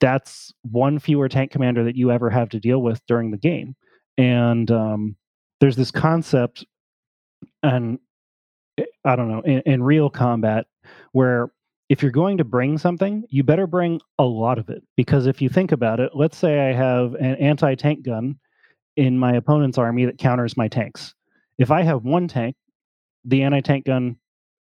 [0.01, 3.75] that's one fewer tank commander that you ever have to deal with during the game.
[4.19, 5.17] And um,
[5.61, 6.67] there's this concept,
[7.63, 7.99] and
[8.79, 10.67] eh, I don't know, in, in real combat,
[11.13, 11.51] where
[11.91, 14.83] if you're going to bring something, you better bring a lot of it.
[14.97, 18.39] Because if you think about it, let's say I have an anti tank gun
[18.97, 21.15] in my opponent's army that counters my tanks.
[21.59, 22.55] If I have one tank,
[23.25, 24.17] the anti tank gun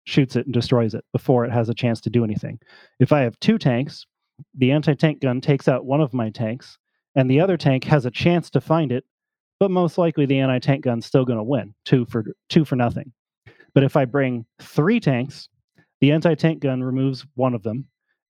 [0.05, 2.59] shoots it and destroys it before it has a chance to do anything.
[2.99, 4.07] If I have two tanks,
[4.55, 6.79] the anti tank gun takes out one of my tanks,
[7.13, 9.05] and the other tank has a chance to find it,
[9.59, 12.75] but most likely the anti tank gun's still going to win two for two for
[12.75, 13.13] nothing.
[13.75, 15.47] But if I bring three tanks,
[16.01, 17.85] the anti tank gun removes one of them.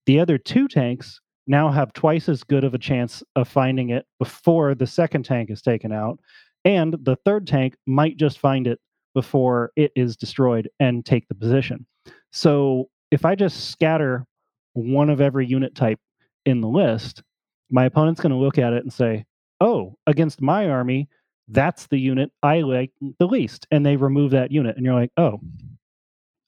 [0.06, 4.06] The other two tanks now have twice as good of a chance of finding it
[4.20, 6.20] before the second tank is taken out.
[6.66, 8.80] And the third tank might just find it
[9.14, 11.86] before it is destroyed and take the position.
[12.32, 14.26] So if I just scatter
[14.74, 16.00] one of every unit type
[16.46, 17.24] in the list,
[17.72, 19.26] my opponent's going to look at it and say,
[19.62, 21.10] oh, against my army,
[21.48, 23.68] that's the unit I like the least.
[23.72, 24.78] And they remove that unit.
[24.78, 25.40] And you're like, oh,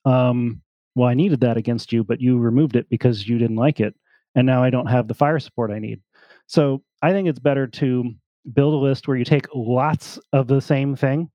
[0.05, 0.60] um,
[0.95, 3.95] well, I needed that against you, but you removed it because you didn't like it.
[4.35, 6.01] And now I don't have the fire support I need.
[6.47, 8.11] So I think it's better to
[8.53, 11.29] build a list where you take lots of the same thing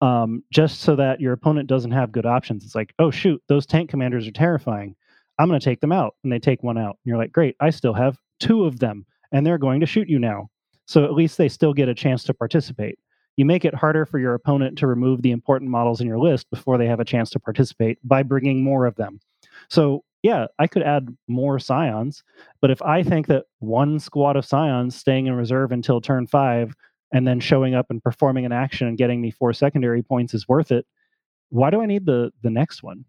[0.00, 2.64] um, just so that your opponent doesn't have good options.
[2.64, 4.96] It's like, oh, shoot, those tank commanders are terrifying.
[5.38, 6.14] I'm going to take them out.
[6.24, 6.98] And they take one out.
[7.04, 10.08] And you're like, great, I still have two of them, and they're going to shoot
[10.08, 10.48] you now.
[10.86, 12.98] So at least they still get a chance to participate.
[13.36, 16.50] You make it harder for your opponent to remove the important models in your list
[16.50, 19.20] before they have a chance to participate by bringing more of them.
[19.68, 22.22] So, yeah, I could add more scions,
[22.60, 26.76] but if I think that one squad of scions staying in reserve until turn five
[27.12, 30.46] and then showing up and performing an action and getting me four secondary points is
[30.46, 30.86] worth it,
[31.48, 33.04] why do I need the the next one?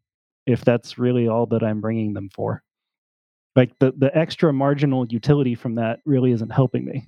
[0.45, 2.63] if that's really all that I'm bringing them for.
[3.55, 7.07] Like the the extra marginal utility from that really isn't helping me.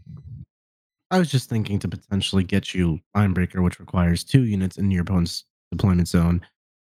[1.16, 5.04] I was just thinking to potentially get you Linebreaker, which requires two units in your
[5.04, 6.46] opponent's deployment zone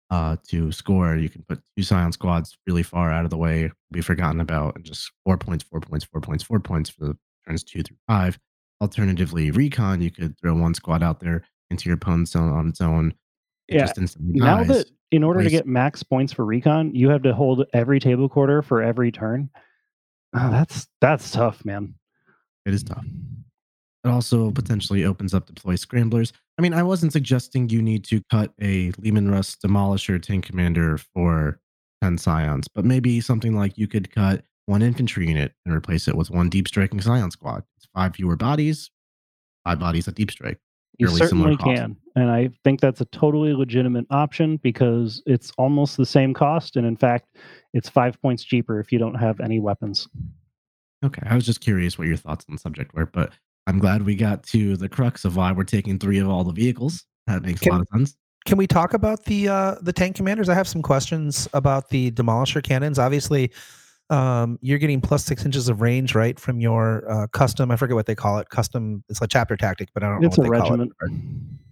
[0.10, 1.16] uh, to score.
[1.16, 4.76] You can put two Scion squads really far out of the way, be forgotten about,
[4.76, 7.96] and just four points, four points, four points, four points for the turns two through
[8.06, 8.38] five.
[8.82, 12.82] Alternatively, Recon, you could throw one squad out there into your opponent's zone on its
[12.82, 13.14] own.
[13.70, 13.94] It yeah.
[14.20, 14.68] now dies.
[14.68, 18.28] that in order to get max points for recon, you have to hold every table
[18.28, 19.50] quarter for every turn.
[20.36, 21.94] Oh, that's that's tough, man.
[22.66, 23.06] It is tough.
[24.04, 26.32] It also potentially opens up deploy scramblers.
[26.58, 30.98] I mean, I wasn't suggesting you need to cut a Leman Russ Demolisher tank commander
[30.98, 31.60] for
[32.02, 36.16] 10 scions, but maybe something like you could cut one infantry unit and replace it
[36.16, 37.64] with one deep striking scion squad.
[37.78, 38.92] It's five fewer bodies,
[39.66, 40.60] five bodies at deep strike.
[40.98, 41.96] You certainly can.
[42.16, 46.76] And I think that's a totally legitimate option because it's almost the same cost.
[46.76, 47.28] And in fact,
[47.74, 50.08] it's five points cheaper if you don't have any weapons.
[51.06, 51.22] Okay.
[51.30, 53.32] I was just curious what your thoughts on the subject were, but
[53.68, 56.54] I'm glad we got to the crux of why we're taking three of all the
[56.54, 57.06] vehicles.
[57.28, 58.16] That makes can, a lot of sense.
[58.46, 60.48] Can we talk about the uh, the tank commanders?
[60.48, 62.98] I have some questions about the demolisher cannons.
[62.98, 63.52] Obviously,
[64.10, 67.70] um, you're getting plus six inches of range, right, from your uh, custom.
[67.70, 68.48] I forget what they call it.
[68.48, 69.04] Custom.
[69.10, 70.46] It's a chapter tactic, but I don't it's know.
[70.46, 70.94] It's a regiment.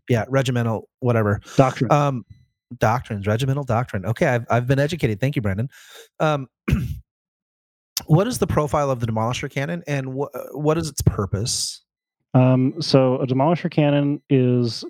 [0.09, 1.39] Yeah, regimental, whatever.
[1.55, 1.89] Doctrine.
[1.91, 2.25] Um,
[2.77, 4.05] doctrines, regimental doctrine.
[4.05, 5.21] Okay, I've I've been educated.
[5.21, 5.69] Thank you, Brandon.
[6.19, 6.47] Um,
[8.05, 11.84] what is the profile of the demolisher cannon, and what what is its purpose?
[12.35, 14.83] Um, so a demolisher cannon is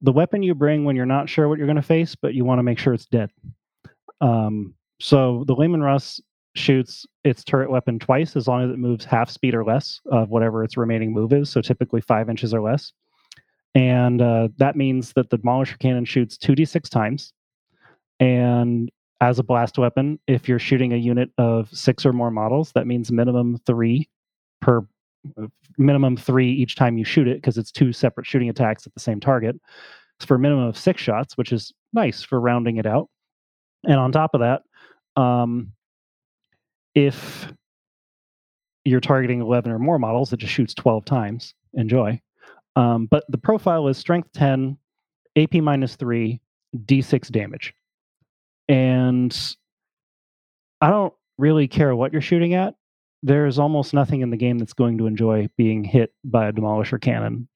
[0.00, 2.44] the weapon you bring when you're not sure what you're going to face, but you
[2.44, 3.30] want to make sure it's dead.
[4.20, 6.20] Um, so the Leman Russ
[6.54, 10.30] shoots its turret weapon twice as long as it moves half speed or less of
[10.30, 11.50] whatever its remaining move is.
[11.50, 12.92] So typically five inches or less.
[13.74, 17.32] And uh, that means that the Demolisher Cannon shoots 2d6 times.
[18.20, 22.72] And as a blast weapon, if you're shooting a unit of six or more models,
[22.72, 24.08] that means minimum three
[24.60, 24.86] per
[25.76, 29.00] minimum three each time you shoot it because it's two separate shooting attacks at the
[29.00, 29.56] same target.
[30.18, 33.08] It's for a minimum of six shots, which is nice for rounding it out.
[33.84, 34.62] And on top of that,
[35.20, 35.72] um,
[36.94, 37.52] if
[38.84, 41.54] you're targeting 11 or more models, it just shoots 12 times.
[41.74, 42.20] Enjoy.
[42.74, 44.76] Um, but the profile is strength 10,
[45.36, 46.40] AP minus 3,
[46.84, 47.74] D6 damage.
[48.68, 49.36] And
[50.80, 52.74] I don't really care what you're shooting at.
[53.22, 57.00] There's almost nothing in the game that's going to enjoy being hit by a demolisher
[57.00, 57.48] cannon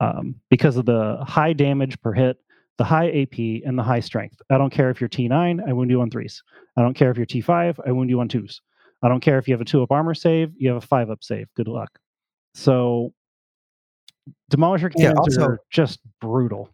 [0.00, 2.38] um, because of the high damage per hit,
[2.76, 4.40] the high AP, and the high strength.
[4.50, 6.42] I don't care if you're T9, I wound you on threes.
[6.76, 8.60] I don't care if you're T5, I wound you on twos.
[9.02, 11.08] I don't care if you have a two up armor save, you have a five
[11.10, 11.48] up save.
[11.56, 11.98] Good luck.
[12.54, 13.12] So,
[14.50, 16.70] demolisher Yeah, cannons also- are just brutal.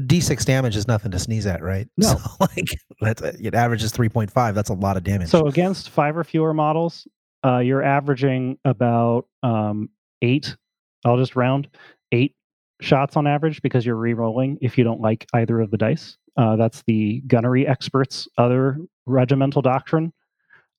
[0.00, 1.88] D6 damage is nothing to sneeze at, right?
[1.96, 2.08] No.
[2.08, 2.68] So, like
[3.00, 4.54] that's it averages 3.5.
[4.54, 5.28] That's a lot of damage.
[5.28, 7.06] So against five or fewer models,
[7.44, 9.90] uh, you're averaging about um,
[10.22, 10.56] eight.
[11.04, 11.68] I'll just round
[12.12, 12.34] eight
[12.80, 16.16] shots on average because you're re-rolling if you don't like either of the dice.
[16.36, 20.12] Uh, that's the gunnery experts' other regimental doctrine.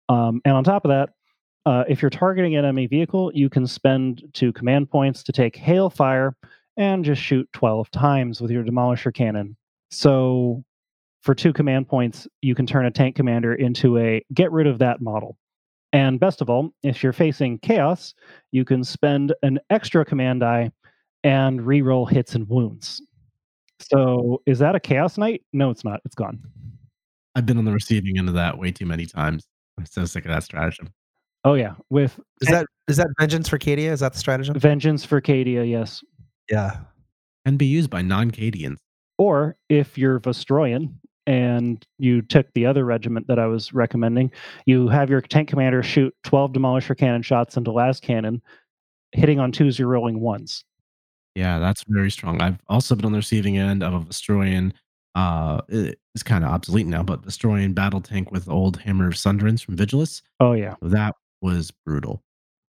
[0.09, 1.09] Um, and on top of that,
[1.65, 5.55] uh, if you're targeting an enemy vehicle, you can spend two command points to take
[5.55, 6.35] hail fire
[6.77, 9.55] and just shoot 12 times with your demolisher cannon.
[9.91, 10.63] So
[11.21, 14.79] for two command points, you can turn a tank commander into a get rid of
[14.79, 15.37] that model.
[15.93, 18.13] And best of all, if you're facing chaos,
[18.51, 20.71] you can spend an extra command die
[21.23, 23.01] and reroll hits and wounds.
[23.79, 25.43] So is that a chaos knight?
[25.53, 25.99] No, it's not.
[26.05, 26.39] It's gone.
[27.35, 29.47] I've been on the receiving end of that way too many times.
[29.77, 30.93] I'm so sick of that stratagem.
[31.43, 33.91] Oh yeah, with is that is that vengeance for Cadia?
[33.91, 34.57] Is that the stratagem?
[34.59, 36.03] vengeance for Cadia, yes.
[36.49, 36.77] Yeah.
[37.45, 38.77] Can be used by non-Cadians.
[39.17, 40.93] Or if you're Vostroyan
[41.27, 44.31] and you took the other regiment that I was recommending,
[44.65, 48.41] you have your tank commander shoot 12 demolisher cannon shots into las cannon,
[49.13, 50.65] hitting on twos, you're rolling ones.
[51.35, 52.41] Yeah, that's very strong.
[52.41, 54.71] I've also been on the receiving end of a Vostroyan.
[55.15, 59.61] Uh, it's kind of obsolete now, but Vostroyan battle tank with old Hammer of Sunderance
[59.61, 60.21] from Vigilus.
[60.39, 60.75] Oh yeah.
[60.81, 62.21] That was brutal.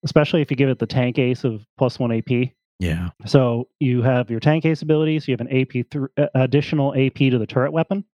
[0.05, 2.51] Especially if you give it the tank ace of plus one AP.
[2.79, 6.95] Yeah, So you have your tank ace abilities, you have an AP th- uh, additional
[6.95, 8.05] AP to the turret weapon.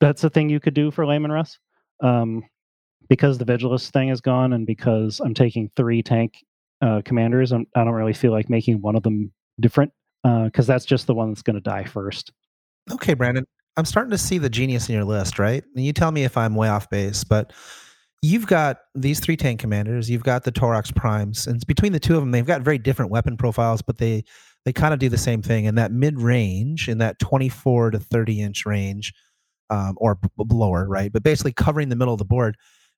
[0.00, 1.58] That's the thing you could do for Leman Russ.
[2.02, 2.44] Um,
[3.08, 6.34] because the Vigilus thing is gone, and because I'm taking three tank
[6.82, 9.92] uh, commanders, I'm, I don't really feel like making one of them different
[10.22, 12.32] because that's just the one that's going to die first.
[12.90, 13.44] Okay, Brandon.
[13.76, 15.62] I'm starting to see the genius in your list, right?
[15.76, 17.52] And you tell me if I'm way off base, but
[18.22, 22.14] you've got these three tank commanders, you've got the Taurox Primes, and between the two
[22.14, 24.24] of them, they've got very different weapon profiles, but they
[24.64, 27.98] they kind of do the same thing in that mid range, in that 24 to
[27.98, 29.14] 30 inch range,
[29.70, 31.12] um, or lower, right?
[31.12, 32.56] But basically covering the middle of the board.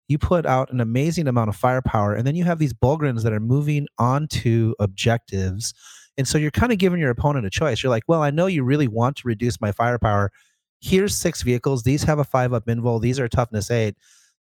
[0.08, 3.32] You put out an amazing amount of firepower, and then you have these Bullgryns that
[3.32, 5.72] are moving onto objectives.
[6.18, 7.82] And so you're kind of giving your opponent a choice.
[7.82, 10.32] You're like, well, I know you really want to reduce my firepower.
[10.80, 11.84] Here's six vehicles.
[11.84, 13.00] These have a five up invul.
[13.00, 13.94] These are toughness eight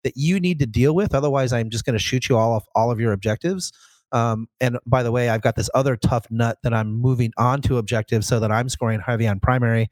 [0.05, 1.14] that you need to deal with.
[1.14, 3.72] Otherwise, I'm just going to shoot you all off all of your objectives.
[4.12, 7.61] Um, and by the way, I've got this other tough nut that I'm moving on
[7.62, 9.88] to objectives so that I'm scoring heavy on primary.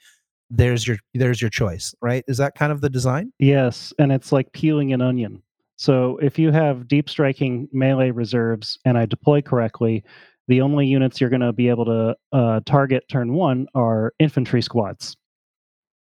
[0.48, 2.24] There's your there's your choice, right?
[2.28, 3.32] Is that kind of the design?
[3.38, 5.42] Yes, and it's like peeling an onion.
[5.76, 10.04] So if you have deep striking melee reserves and I deploy correctly,
[10.48, 14.62] the only units you're going to be able to uh, target turn one are infantry
[14.62, 15.16] squads.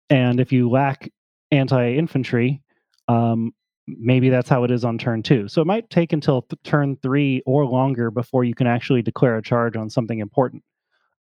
[0.08, 1.10] And if you lack
[1.50, 2.62] anti infantry,
[3.08, 3.52] um,
[3.98, 5.48] maybe that's how it is on turn two.
[5.48, 9.36] So it might take until th- turn three or longer before you can actually declare
[9.36, 10.62] a charge on something important.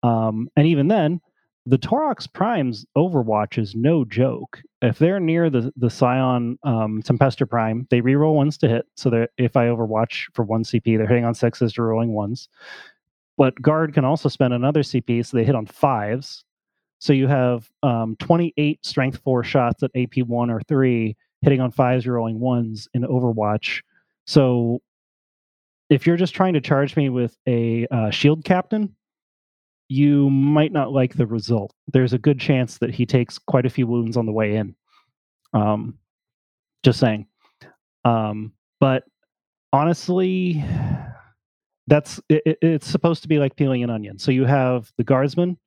[0.03, 1.19] Um, and even then,
[1.65, 4.61] the Taurox Prime's Overwatch is no joke.
[4.81, 7.01] If they're near the the Scion um,
[7.49, 8.85] Prime, they reroll ones to hit.
[8.95, 12.49] So if I Overwatch for one CP, they're hitting on sixes to rolling ones.
[13.37, 16.45] But Guard can also spend another CP, so they hit on fives.
[16.99, 21.15] So you have um, 28 Strength 4 shots at AP 1 or 3,
[21.45, 23.81] hitting on fives, rolling ones in Overwatch.
[24.25, 24.81] So
[25.91, 28.95] if you're just trying to charge me with a uh, shield captain,
[29.87, 31.71] you might not like the result.
[31.93, 34.75] There's a good chance that he takes quite a few wounds on the way in.
[35.53, 35.99] Um,
[36.83, 37.27] just saying.
[38.03, 39.03] Um, but
[39.71, 40.63] honestly,
[41.85, 44.17] that's it- it's supposed to be like peeling an onion.
[44.17, 45.57] So you have the guardsmen,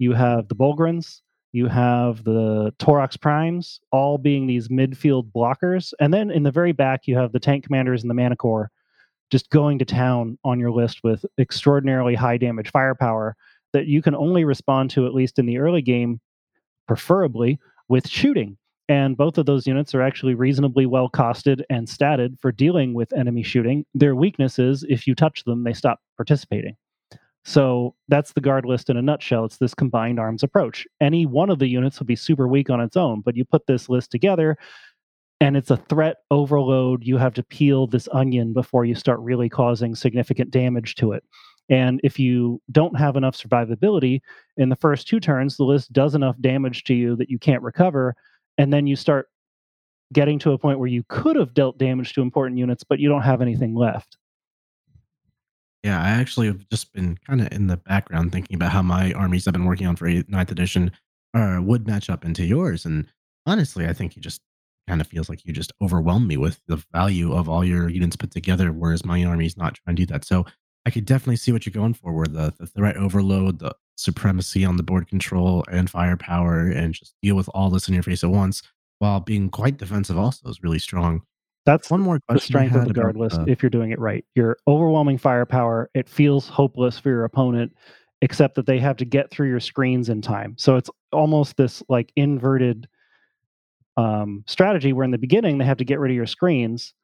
[0.00, 1.20] you have the Bullgryns,
[1.52, 5.92] you have the Taurox Primes, all being these midfield blockers.
[6.00, 8.70] And then in the very back, you have the tank commanders and the Manticore
[9.30, 13.36] just going to town on your list with extraordinarily high damage firepower
[13.72, 16.20] that you can only respond to, at least in the early game,
[16.88, 18.56] preferably with shooting.
[18.88, 23.12] And both of those units are actually reasonably well costed and statted for dealing with
[23.12, 23.86] enemy shooting.
[23.94, 26.76] Their weakness is if you touch them, they stop participating.
[27.44, 29.46] So that's the guard list in a nutshell.
[29.46, 30.86] It's this combined arms approach.
[31.00, 33.66] Any one of the units will be super weak on its own, but you put
[33.66, 34.58] this list together
[35.40, 37.04] and it's a threat overload.
[37.04, 41.24] You have to peel this onion before you start really causing significant damage to it.
[41.70, 44.20] And if you don't have enough survivability
[44.56, 47.62] in the first two turns, the list does enough damage to you that you can't
[47.62, 48.16] recover.
[48.58, 49.28] And then you start
[50.12, 53.08] getting to a point where you could have dealt damage to important units, but you
[53.08, 54.18] don't have anything left.
[55.82, 59.12] Yeah, I actually have just been kind of in the background thinking about how my
[59.12, 60.90] armies I've been working on for eighth, ninth edition
[61.34, 62.84] uh, would match up into yours.
[62.84, 63.06] And
[63.46, 64.42] honestly, I think you just
[64.86, 68.16] kind of feels like you just overwhelm me with the value of all your units
[68.16, 70.24] put together, whereas my army's not trying to do that.
[70.24, 70.44] So
[70.84, 74.64] I could definitely see what you're going for, where the, the threat overload, the supremacy
[74.64, 78.24] on the board control and firepower, and just deal with all this in your face
[78.24, 78.62] at once
[78.98, 81.22] while being quite defensive also is really strong.
[81.66, 82.20] That's one more.
[82.28, 85.90] The strength of the guard list, uh, if you're doing it right, your overwhelming firepower.
[85.94, 87.74] It feels hopeless for your opponent,
[88.22, 90.54] except that they have to get through your screens in time.
[90.58, 92.88] So it's almost this like inverted
[93.96, 96.94] um, strategy where in the beginning they have to get rid of your screens,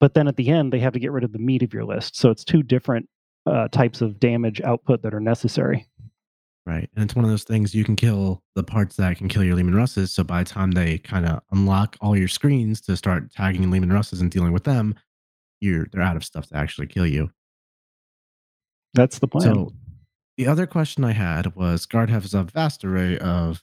[0.00, 1.84] but then at the end they have to get rid of the meat of your
[1.84, 2.16] list.
[2.16, 3.08] So it's two different
[3.46, 5.86] uh, types of damage output that are necessary.
[6.66, 6.88] Right.
[6.94, 9.54] And it's one of those things you can kill the parts that can kill your
[9.54, 10.12] Leman Russes.
[10.12, 13.92] So by the time they kind of unlock all your screens to start tagging Leman
[13.92, 14.94] Russes and dealing with them,
[15.60, 17.30] you're they're out of stuff to actually kill you.
[18.94, 19.42] That's the plan.
[19.42, 19.72] So
[20.38, 23.62] the other question I had was Guard has a vast array of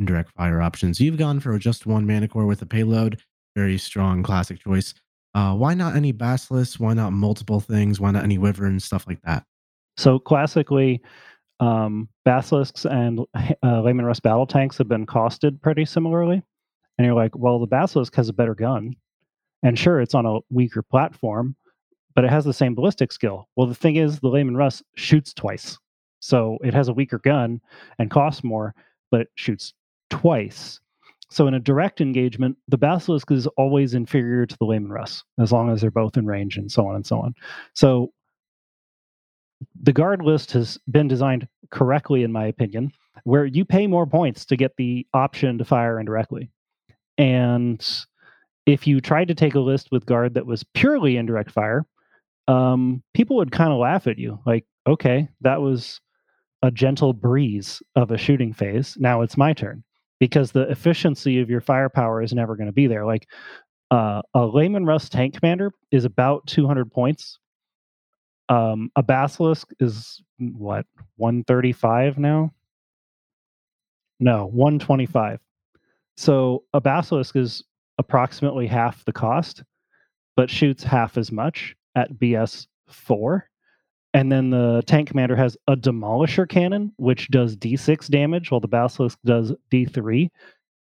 [0.00, 1.00] indirect fire options.
[1.00, 3.22] You've gone for just one Manticore with a payload.
[3.54, 4.94] Very strong classic choice.
[5.34, 6.80] Uh, why not any Basilisk?
[6.80, 8.00] Why not multiple things?
[8.00, 9.44] Why not any Wyvern, stuff like that?
[9.96, 11.02] So classically,
[11.60, 13.20] um, basilisks and
[13.62, 16.42] uh, Leman Russ battle tanks have been costed pretty similarly.
[16.98, 18.96] And you're like, well, the basilisk has a better gun.
[19.62, 21.54] And sure, it's on a weaker platform,
[22.14, 23.48] but it has the same ballistic skill.
[23.56, 25.78] Well, the thing is, the Leman Russ shoots twice.
[26.20, 27.60] So it has a weaker gun
[27.98, 28.74] and costs more,
[29.10, 29.74] but it shoots
[30.08, 30.80] twice.
[31.30, 35.52] So in a direct engagement, the basilisk is always inferior to the Leman Russ, as
[35.52, 37.34] long as they're both in range and so on and so on.
[37.74, 38.12] So
[39.82, 42.92] the guard list has been designed correctly, in my opinion,
[43.24, 46.50] where you pay more points to get the option to fire indirectly.
[47.18, 47.86] And
[48.66, 51.84] if you tried to take a list with guard that was purely indirect fire,
[52.48, 56.00] um, people would kind of laugh at you, like, okay, that was
[56.62, 58.96] a gentle breeze of a shooting phase.
[58.98, 59.82] Now it's my turn
[60.18, 63.06] because the efficiency of your firepower is never going to be there.
[63.06, 63.26] Like
[63.90, 67.38] uh, a Leman Russ tank commander is about 200 points.
[68.50, 70.84] Um, a Basilisk is what
[71.16, 72.52] 135 now.
[74.18, 75.38] No, 125.
[76.16, 77.62] So a Basilisk is
[77.96, 79.62] approximately half the cost,
[80.36, 83.48] but shoots half as much at BS four.
[84.12, 88.66] And then the tank commander has a demolisher cannon, which does D6 damage, while the
[88.66, 90.28] basilisk does D3.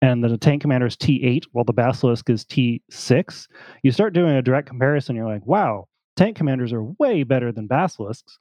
[0.00, 3.48] And the tank commander is T8, while the basilisk is T6.
[3.82, 7.66] You start doing a direct comparison, you're like, wow, tank commanders are way better than
[7.66, 8.38] basilisks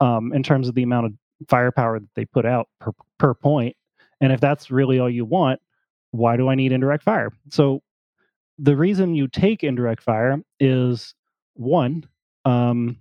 [0.00, 1.12] um, in terms of the amount of
[1.48, 3.76] firepower that they put out per, per point.
[4.20, 5.60] And if that's really all you want,
[6.10, 7.32] why do I need indirect fire?
[7.50, 7.82] So
[8.58, 11.14] the reason you take indirect fire is
[11.54, 12.04] one,
[12.44, 12.96] um,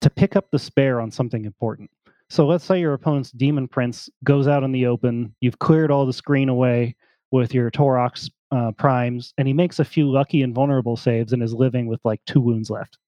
[0.00, 1.90] to pick up the spare on something important.
[2.28, 6.06] So let's say your opponent's Demon Prince goes out in the open, you've cleared all
[6.06, 6.96] the screen away
[7.30, 11.42] with your Taurox uh, primes, and he makes a few lucky and vulnerable saves and
[11.42, 12.98] is living with like two wounds left.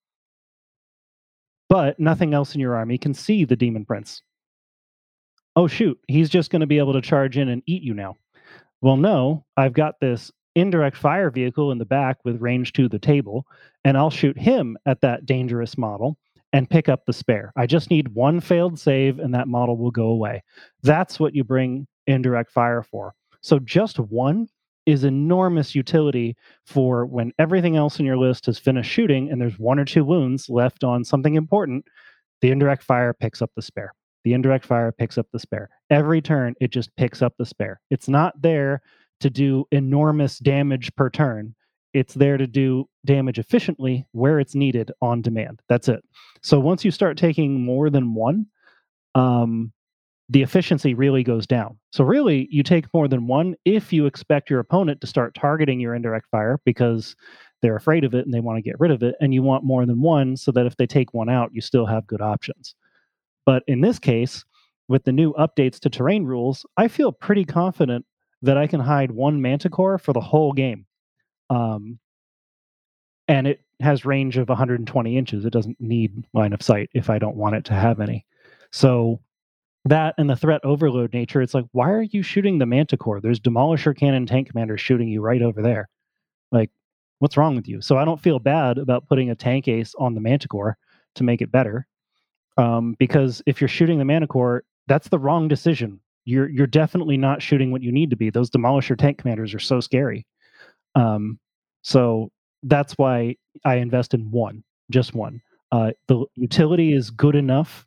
[1.68, 4.22] But nothing else in your army can see the Demon Prince.
[5.56, 8.16] Oh, shoot, he's just going to be able to charge in and eat you now.
[8.80, 12.98] Well, no, I've got this indirect fire vehicle in the back with range to the
[12.98, 13.46] table,
[13.84, 16.18] and I'll shoot him at that dangerous model
[16.52, 17.52] and pick up the spare.
[17.56, 20.42] I just need one failed save and that model will go away.
[20.82, 23.12] That's what you bring indirect fire for.
[23.40, 24.48] So just one
[24.86, 29.58] is enormous utility for when everything else in your list has finished shooting and there's
[29.58, 31.84] one or two wounds left on something important,
[32.40, 33.94] the indirect fire picks up the spare.
[34.24, 35.68] The indirect fire picks up the spare.
[35.90, 37.80] Every turn, it just picks up the spare.
[37.90, 38.82] It's not there
[39.20, 41.54] to do enormous damage per turn.
[41.92, 45.60] It's there to do damage efficiently where it's needed on demand.
[45.68, 46.02] That's it.
[46.42, 48.46] So once you start taking more than one,
[49.14, 49.72] um,
[50.28, 51.78] the efficiency really goes down.
[51.92, 55.80] So really, you take more than one if you expect your opponent to start targeting
[55.80, 57.14] your indirect fire because
[57.60, 59.64] they're afraid of it and they want to get rid of it, and you want
[59.64, 62.74] more than one so that if they take one out, you still have good options.
[63.46, 64.44] But in this case,
[64.88, 68.04] with the new updates to terrain rules, I feel pretty confident
[68.42, 70.86] that I can hide one Manticore for the whole game.
[71.48, 71.98] Um,
[73.28, 75.44] and it has range of 120 inches.
[75.44, 78.26] It doesn't need line of sight if I don't want it to have any.
[78.70, 79.20] So
[79.84, 83.20] that and the threat overload nature, it's like, why are you shooting the Manticore?
[83.20, 85.88] There's Demolisher Cannon tank commanders shooting you right over there.
[86.52, 86.70] Like,
[87.18, 87.80] what's wrong with you?
[87.80, 90.76] So I don't feel bad about putting a tank ace on the Manticore
[91.16, 91.86] to make it better.
[92.56, 96.00] Um, because if you're shooting the Manticore, that's the wrong decision.
[96.24, 98.30] You're you're definitely not shooting what you need to be.
[98.30, 100.26] Those Demolisher tank commanders are so scary.
[100.94, 101.38] Um,
[101.82, 102.30] so
[102.62, 105.42] that's why I invest in one, just one.
[105.72, 107.84] Uh, the utility is good enough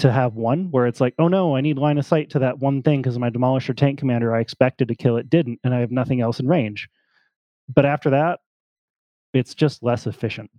[0.00, 2.58] to have one where it's like, oh no, I need line of sight to that
[2.58, 5.80] one thing because my demolisher tank commander I expected to kill it didn't, and I
[5.80, 6.88] have nothing else in range.
[7.72, 8.40] But after that,
[9.32, 10.50] it's just less efficient.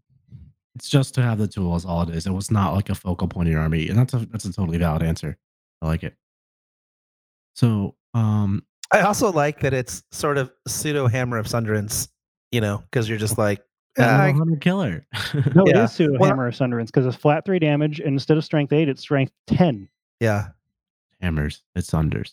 [0.75, 2.25] It's just to have the tool is all it is.
[2.25, 4.53] It was not like a focal point in your army, and that's a that's a
[4.53, 5.37] totally valid answer.
[5.81, 6.15] I like it.
[7.55, 8.63] So, um,
[8.93, 12.07] I also like that it's sort of pseudo hammer of sunderance,
[12.51, 13.61] you know, because you're just like,
[13.97, 15.05] uh, hunter killer.
[15.55, 15.79] No, Yeah.
[15.81, 18.43] it is pseudo Well- hammer of sunderance because it's flat three damage, and instead of
[18.45, 19.87] strength eight, it's strength ten.
[20.19, 20.49] yeah,
[21.21, 22.31] Hammers, it's unders.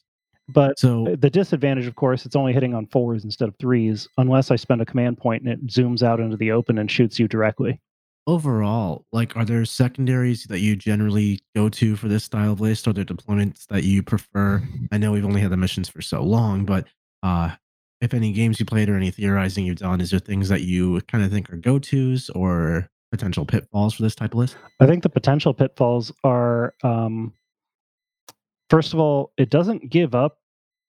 [0.50, 4.50] But So, the disadvantage, of course, it's only hitting on fours instead of threes, unless
[4.50, 7.28] I spend a command point and it zooms out into the open and shoots you
[7.28, 7.80] directly.
[8.26, 12.86] overall, like, are there secondaries that you generally go to for this style of list?
[12.86, 14.62] Are there deployments that you prefer?
[14.92, 16.86] I know we've only had the missions for so long, but
[17.22, 17.52] uh,
[18.00, 21.00] if any games you played or any theorizing you've done, is there things that you
[21.02, 24.56] kind of think are go tos or potential pitfalls for this type of list?
[24.80, 27.32] I think the potential pitfalls are um,
[28.70, 30.38] first of all, it doesn't give up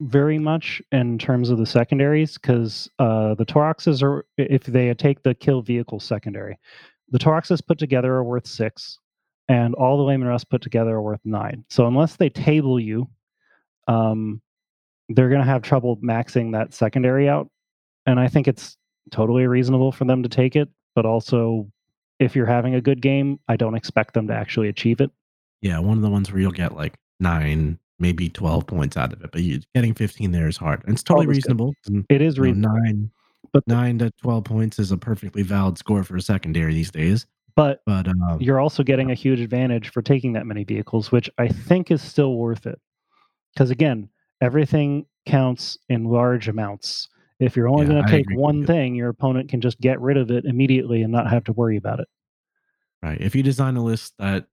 [0.02, 5.24] very much in terms of the secondaries because uh, the Tauroxes are, if they take
[5.24, 6.58] the kill vehicle secondary,
[7.10, 9.00] the Tauroxes put together are worth six,
[9.48, 11.66] and all the Leman Russ put together are worth nine.
[11.70, 13.10] So unless they table you,
[13.88, 14.42] um,
[15.10, 17.50] they're going to have trouble maxing that secondary out.
[18.06, 18.78] And I think it's
[19.12, 21.70] totally reasonable for them to take it, but also
[22.20, 25.12] if you're having a good game, I don't expect them to actually achieve it.
[25.62, 29.22] Yeah, one of the ones where you'll get like nine, maybe 12 points out of
[29.24, 30.84] it, but you, getting 15 there is hard.
[30.86, 31.74] And it's totally Always reasonable.
[31.88, 33.12] and, It is you know, reasonable, nine,
[33.52, 37.26] but nine to 12 points is a perfectly valid score for a secondary these days.
[37.56, 41.30] but But um, you're also getting a huge advantage for taking that many vehicles, which
[41.38, 42.80] I think is still worth it.
[43.54, 44.10] Because again,
[44.42, 47.08] everything counts in large amounts.
[47.40, 50.18] If you're only Yeah, going to take one thing, your opponent can just get rid
[50.18, 52.08] of it immediately and not have to worry about it.
[53.02, 53.20] Right.
[53.22, 54.48] If you design a list that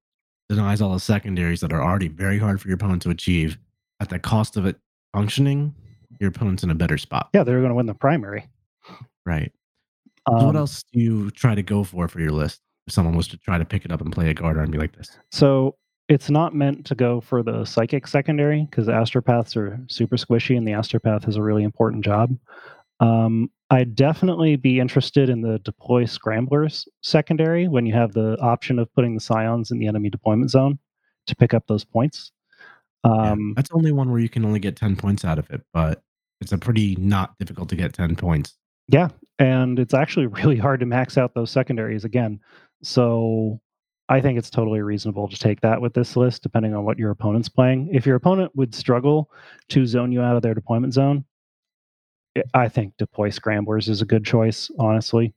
[0.49, 3.59] denies all the secondaries that are already very hard for your opponent to achieve
[3.99, 4.77] at the cost of it
[5.13, 5.75] functioning,
[6.21, 7.29] your opponent's in a better spot.
[7.35, 8.47] Yeah, they're going to win the primary.
[9.25, 9.53] Right.
[10.29, 12.61] So Um, what else do you try to go for for your list?
[12.87, 14.97] If someone was to try to pick it up and play a guard army like
[14.97, 15.77] this, So
[16.09, 20.67] it's not meant to go for the psychic secondary because astropaths are super squishy and
[20.67, 22.37] the astropath has a really important job.
[23.01, 28.79] Um, I'd definitely be interested in the deploy scramblers secondary when you have the option
[28.79, 30.79] of putting the scions in the enemy deployment zone
[31.27, 32.31] to pick up those points.
[33.05, 35.63] Yeah, Um, that's only one where you can only get ten points out of it,
[35.73, 36.03] but
[36.41, 38.57] it's a pretty not difficult to get ten points.
[38.89, 39.09] Yeah,
[39.41, 42.41] and it's actually really hard to max out those secondaries again.
[42.83, 43.61] So
[44.09, 47.11] I think it's totally reasonable to take that with this list, depending on what your
[47.11, 47.89] opponent's playing.
[47.93, 49.31] If your opponent would struggle
[49.71, 51.25] to zone you out of their deployment zone,
[52.37, 55.35] I- I think deploy scramblers is a good choice, honestly.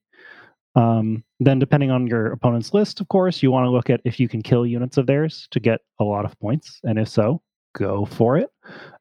[0.76, 4.20] Um, then, depending on your opponent's list, of course, you want to look at if
[4.20, 7.42] you can kill units of theirs to get a lot of points, and if so,
[7.74, 8.50] go for it.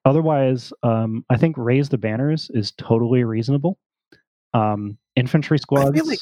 [0.04, 3.78] Otherwise, um, I think raise the banners is totally reasonable.
[4.54, 6.18] Um, infantry squads, like-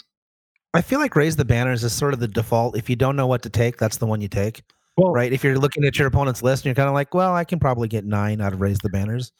[0.74, 2.76] I feel like raise the banners is sort of the default.
[2.76, 4.62] If you don't know what to take, that's the one you take,
[4.96, 5.32] well, right?
[5.32, 7.58] If you're looking at your opponent's list and you're kind of like, well, I can
[7.58, 9.32] probably get nine out of raise the banners.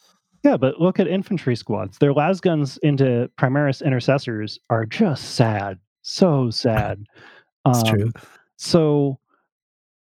[0.44, 1.98] Yeah, but look at infantry squads.
[1.98, 5.78] Their las guns into Primaris intercessors are just sad.
[6.02, 7.04] So sad.
[7.68, 8.04] It's true.
[8.04, 8.12] Um,
[8.58, 9.18] So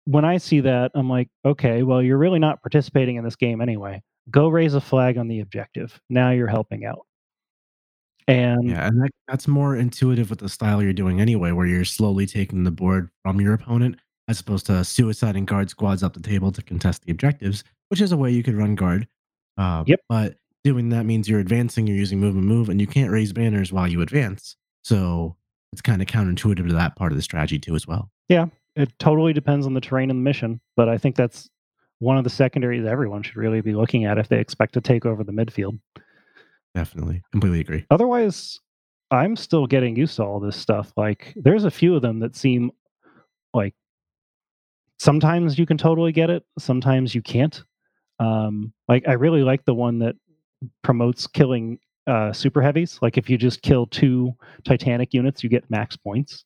[0.05, 3.63] when I see that, I'm like, okay, well, you're really not participating in this game
[3.63, 4.03] anyway.
[4.31, 5.99] Go raise a flag on the objective.
[6.11, 7.07] Now you're helping out.
[8.27, 11.85] And Yeah, and that, that's more intuitive with the style you're doing anyway, where you're
[11.85, 13.97] slowly taking the board from your opponent,
[14.29, 18.13] as opposed to suiciding guard squads up the table to contest the objectives, which is
[18.13, 19.07] a way you could run guard.
[19.59, 20.01] Uh, Yep.
[20.09, 23.33] But doing that means you're advancing, you're using move and move, and you can't raise
[23.33, 24.57] banners while you advance.
[24.83, 25.37] So
[25.73, 28.11] it's kind of counterintuitive to that part of the strategy too, as well.
[28.29, 31.51] Yeah, it totally depends on the terrain and the mission, but I think that's
[31.99, 35.05] one of the secondaries everyone should really be looking at if they expect to take
[35.07, 35.79] over the midfield.
[36.75, 37.23] Definitely.
[37.31, 37.87] Completely agree.
[37.91, 38.61] Otherwise,
[39.11, 40.93] I'm still getting used to all this stuff.
[40.97, 42.71] Like, there's a few of them that seem
[43.53, 43.75] like
[44.99, 47.63] sometimes you can totally get it, sometimes you can't.
[48.19, 50.17] Um, like, I really like the one that
[50.83, 52.99] promotes killing uh, super heavies.
[53.03, 54.33] Like, if you just kill two
[54.65, 56.45] Titanic units, you get max points.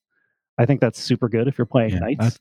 [0.57, 2.39] I think that's super good if you're playing Yeah, knights.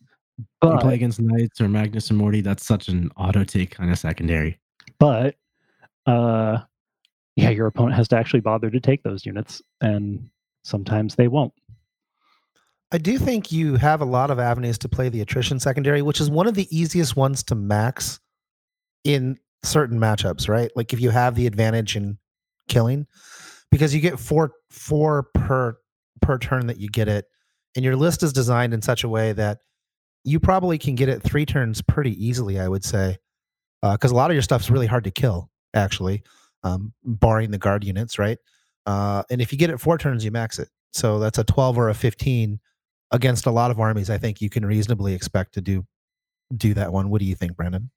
[0.60, 3.90] When you play against Knights or Magnus and Morty, that's such an auto take kind
[3.90, 4.60] of secondary.
[4.98, 5.34] but,
[6.06, 6.58] uh,
[7.38, 10.28] yeah, your opponent has to actually bother to take those units, and
[10.64, 11.52] sometimes they won't.
[12.90, 16.20] I do think you have a lot of avenues to play the attrition secondary, which
[16.20, 18.18] is one of the easiest ones to max
[19.04, 20.72] in certain matchups, right?
[20.74, 22.18] Like if you have the advantage in
[22.66, 23.06] killing,
[23.70, 25.78] because you get four four per
[26.20, 27.26] per turn that you get it,
[27.76, 29.58] and your list is designed in such a way that
[30.24, 32.58] you probably can get it three turns pretty easily.
[32.58, 33.18] I would say,
[33.84, 36.24] uh, because a lot of your stuff's really hard to kill, actually,
[36.68, 38.38] um, barring the guard units, right?
[38.86, 40.68] Uh, and if you get it four turns, you max it.
[40.92, 42.60] So that's a twelve or a fifteen
[43.10, 45.86] against a lot of armies, I think you can reasonably expect to do
[46.56, 47.10] do that one.
[47.10, 47.90] What do you think, Brandon?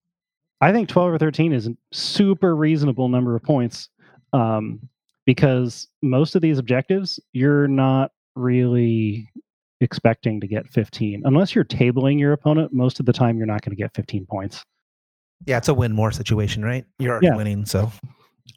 [0.62, 3.90] I think 12 or 13 is a super reasonable number of points
[4.32, 4.80] um,
[5.26, 9.28] because most of these objectives, you're not really
[9.80, 11.24] expecting to get 15.
[11.26, 14.28] Unless you're tabling your opponent, most of the time you're not going to get 15
[14.28, 14.64] points.
[15.48, 16.86] Yeah, it's a win more situation, right?
[17.00, 17.36] You're already Yeah.
[17.38, 17.92] winning, so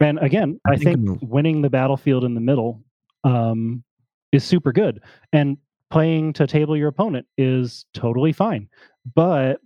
[0.01, 2.83] And again, I I, think think, winning the battlefield in the middle
[3.23, 3.85] um,
[4.33, 5.01] is super good.
[5.33, 5.57] And
[5.91, 8.69] playing to table your opponent is totally fine.
[9.15, 9.61] But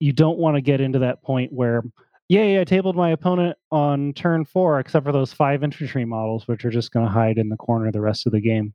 [0.00, 1.82] you don't want to get into that point where,
[2.28, 6.64] yay, I tabled my opponent on turn four, except for those five infantry models, which
[6.64, 8.74] are just going to hide in the corner the rest of the game.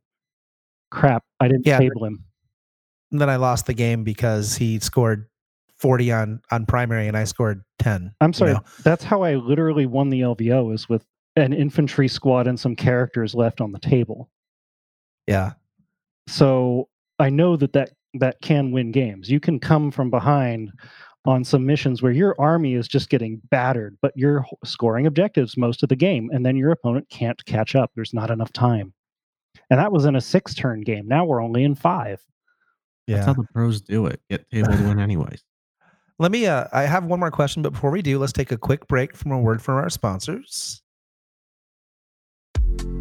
[0.90, 2.24] Crap, I didn't Yeah, table him.
[3.10, 5.28] And then I lost the game because he scored
[5.78, 8.14] 40 on on primary and I scored 10.
[8.20, 8.52] I'm you sorry.
[8.54, 8.60] know?
[8.84, 11.04] That's how I literally won the LVO is with
[11.36, 14.30] an infantry squad and some characters left on the table.
[15.26, 15.52] Yeah.
[16.28, 19.30] so I know that that that can win games.
[19.30, 20.70] You can come from behind
[21.26, 25.82] on some missions where your army is just getting battered, but you're scoring objectives most
[25.82, 27.90] of the game, and then your opponent can't catch up.
[27.94, 28.92] There's not enough time,
[29.70, 31.08] and that was in a six-turn game.
[31.08, 32.22] Now we're only in five.
[33.08, 33.24] That's Yeah.
[33.26, 34.20] how the pros do it.
[34.30, 35.42] Get table to win anyways.
[36.18, 38.56] Let me uh I have one more question, but before we do, let's take a
[38.56, 40.80] quick break from a word from our sponsors.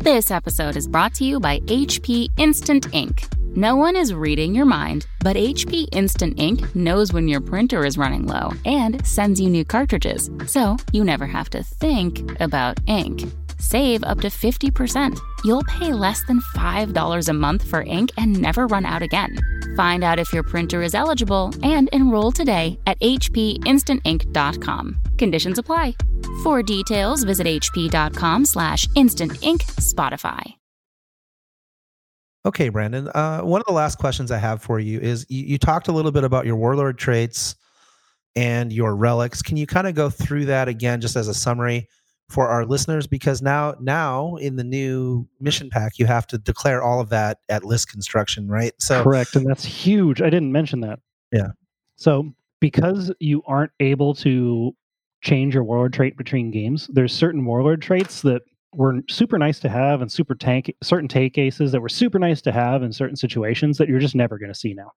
[0.03, 3.23] This episode is brought to you by HP Instant Ink.
[3.55, 7.97] No one is reading your mind, but HP Instant Ink knows when your printer is
[7.97, 13.21] running low and sends you new cartridges, so you never have to think about ink.
[13.63, 15.17] Save up to 50%.
[15.45, 19.37] You'll pay less than $5 a month for ink and never run out again.
[19.77, 24.99] Find out if your printer is eligible and enroll today at hpinstantink.com.
[25.17, 25.95] Conditions apply.
[26.43, 30.55] For details, visit hp.com slash instantink Spotify.
[32.45, 33.07] Okay, Brandon.
[33.15, 35.93] Uh, one of the last questions I have for you is you, you talked a
[35.93, 37.55] little bit about your warlord traits
[38.35, 39.41] and your relics.
[39.41, 41.87] Can you kind of go through that again, just as a summary
[42.33, 43.07] for our listeners?
[43.07, 47.39] Because now, now in the new mission pack, you have to declare all of that
[47.49, 48.73] at list construction, right?
[48.79, 50.21] So, Correct, and that's huge.
[50.21, 50.99] I didn't mention that.
[51.31, 51.49] Yeah.
[51.95, 54.71] So because you aren't able to
[55.21, 58.41] change your warlord trait between games, there's certain warlord traits that
[58.75, 62.41] were super nice to have and super tank certain take cases that were super nice
[62.41, 64.91] to have in certain situations that you're just never going to see now.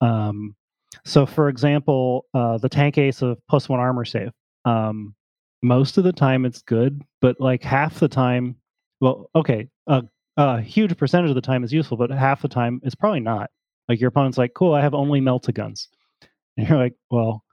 [0.00, 0.56] Um,
[1.04, 4.32] so for example, uh, the tank ace of plus one armor save.
[4.64, 5.14] Um,
[5.62, 8.56] most of the time it's good, but like half the time,
[9.00, 10.02] well, okay, a,
[10.36, 13.50] a huge percentage of the time is useful, but half the time it's probably not.
[13.88, 15.88] Like your opponent's like, cool, I have only melta guns.
[16.56, 17.44] And you're like, well,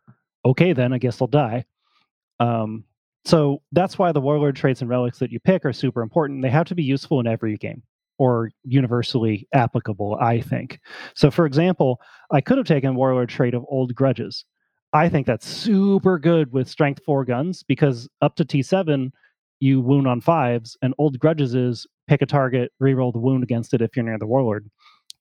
[0.43, 1.63] okay, then I guess I'll die.
[2.39, 2.83] Um,
[3.23, 6.41] so that's why the warlord traits and relics that you pick are super important.
[6.41, 7.83] They have to be useful in every game
[8.17, 10.79] or universally applicable, I think.
[11.13, 12.01] So, for example,
[12.31, 14.45] I could have taken warlord trait of old grudges.
[14.97, 19.11] I think that's super good with strength four guns because up to T7,
[19.59, 23.75] you wound on fives, and old grudges is pick a target, reroll the wound against
[23.75, 24.67] it if you're near the warlord.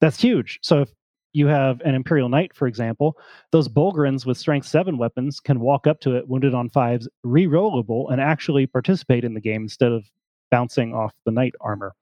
[0.00, 0.58] That's huge.
[0.62, 0.88] So if
[1.34, 3.18] you have an Imperial Knight, for example,
[3.52, 8.10] those Bullgryns with strength seven weapons can walk up to it, wounded on fives, rerollable,
[8.10, 10.10] and actually participate in the game instead of
[10.50, 11.94] bouncing off the knight armor.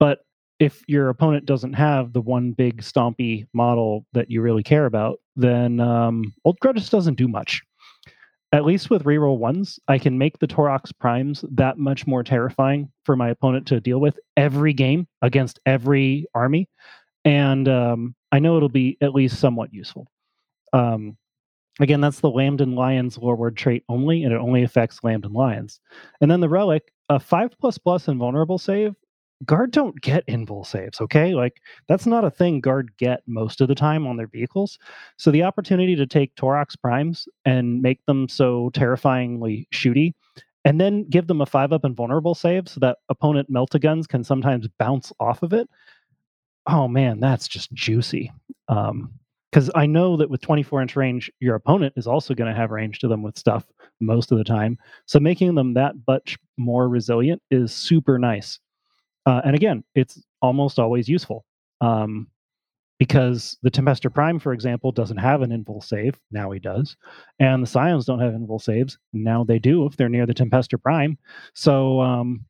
[0.00, 0.20] But
[0.62, 5.18] if your opponent doesn't have the one big stompy model that you really care about,
[5.34, 7.62] then um, Old Grudges doesn't do much.
[8.52, 12.92] At least with reroll ones, I can make the Taurox primes that much more terrifying
[13.04, 16.68] for my opponent to deal with every game against every army
[17.24, 20.08] and um, I know it'll be at least somewhat useful.
[20.72, 21.16] Um,
[21.80, 25.80] again, that's the Lambdan Lions Loreward trait only, and it only affects Lambdan Lions.
[26.20, 28.94] And then the relic, a five plus plus invulnerable save.
[29.44, 31.34] Guard don't get invul saves, okay?
[31.34, 34.78] Like that's not a thing guard get most of the time on their vehicles.
[35.16, 40.12] So the opportunity to take Taurox primes and make them so terrifyingly shooty
[40.64, 44.68] and then give them a five up invulnerable save so that opponent meltaguns can sometimes
[44.78, 45.68] bounce off of it.
[46.66, 48.30] Oh man, that's just juicy.
[48.68, 49.12] Um,
[49.50, 52.70] because I know that with 24 inch range, your opponent is also going to have
[52.70, 53.66] range to them with stuff
[54.00, 54.78] most of the time.
[55.04, 58.58] So making them that much more resilient is super nice.
[59.26, 61.44] Uh, and again, it's almost always useful
[61.80, 62.26] um,
[62.98, 66.18] because the Tempestor Prime, for example, doesn't have an invul save.
[66.30, 66.96] Now he does.
[67.38, 68.98] And the Scions don't have invul saves.
[69.12, 71.18] Now they do if they're near the Tempestor Prime.
[71.54, 72.44] So, um,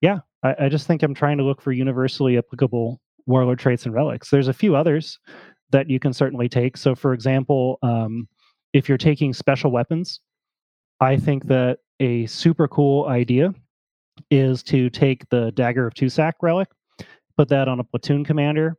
[0.00, 3.94] yeah, I, I just think I'm trying to look for universally applicable warlord traits and
[3.94, 4.30] relics.
[4.30, 5.18] There's a few others
[5.70, 6.76] that you can certainly take.
[6.76, 8.28] So, for example, um,
[8.72, 10.20] if you're taking special weapons,
[11.00, 13.54] I think that a super cool idea
[14.30, 16.68] is to take the Dagger of Tu'Sakh relic,
[17.36, 18.76] put that on a platoon commander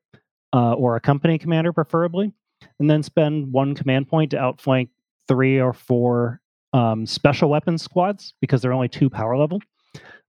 [0.53, 2.31] uh, or a company commander, preferably,
[2.79, 4.89] and then spend one command point to outflank
[5.27, 6.39] three or four
[6.73, 9.59] um, special weapons squads because they're only two power level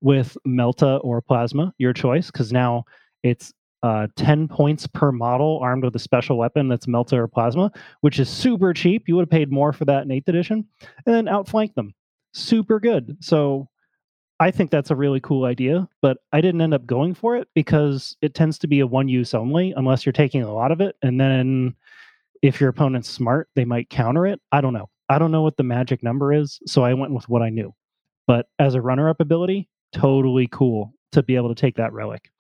[0.01, 2.85] with Melta or Plasma, your choice, because now
[3.23, 3.53] it's
[3.83, 8.19] uh, 10 points per model armed with a special weapon that's Melta or Plasma, which
[8.19, 9.05] is super cheap.
[9.07, 10.67] You would have paid more for that in 8th edition,
[11.07, 11.95] and then outflank them.
[12.33, 13.17] Super good.
[13.21, 13.69] So
[14.41, 17.49] I think that's a really cool idea, but I didn't end up going for it
[17.55, 20.81] because it tends to be a one use only unless you're taking a lot of
[20.81, 20.97] it.
[21.03, 21.75] And then
[22.43, 24.41] if your opponent's smart, they might counter it.
[24.51, 24.91] I don't know.
[25.09, 26.59] I don't know what the magic number is.
[26.67, 27.73] So I went with what I knew.
[28.27, 32.31] But as a runner up ability, totally cool to be able to take that relic.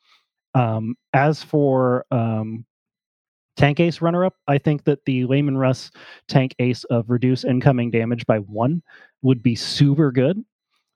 [0.54, 2.64] Um, as for um,
[3.56, 5.90] tank ace runner up, I think that the Leman Russ
[6.28, 8.82] tank ace of reduce incoming damage by one
[9.22, 10.44] would be super good.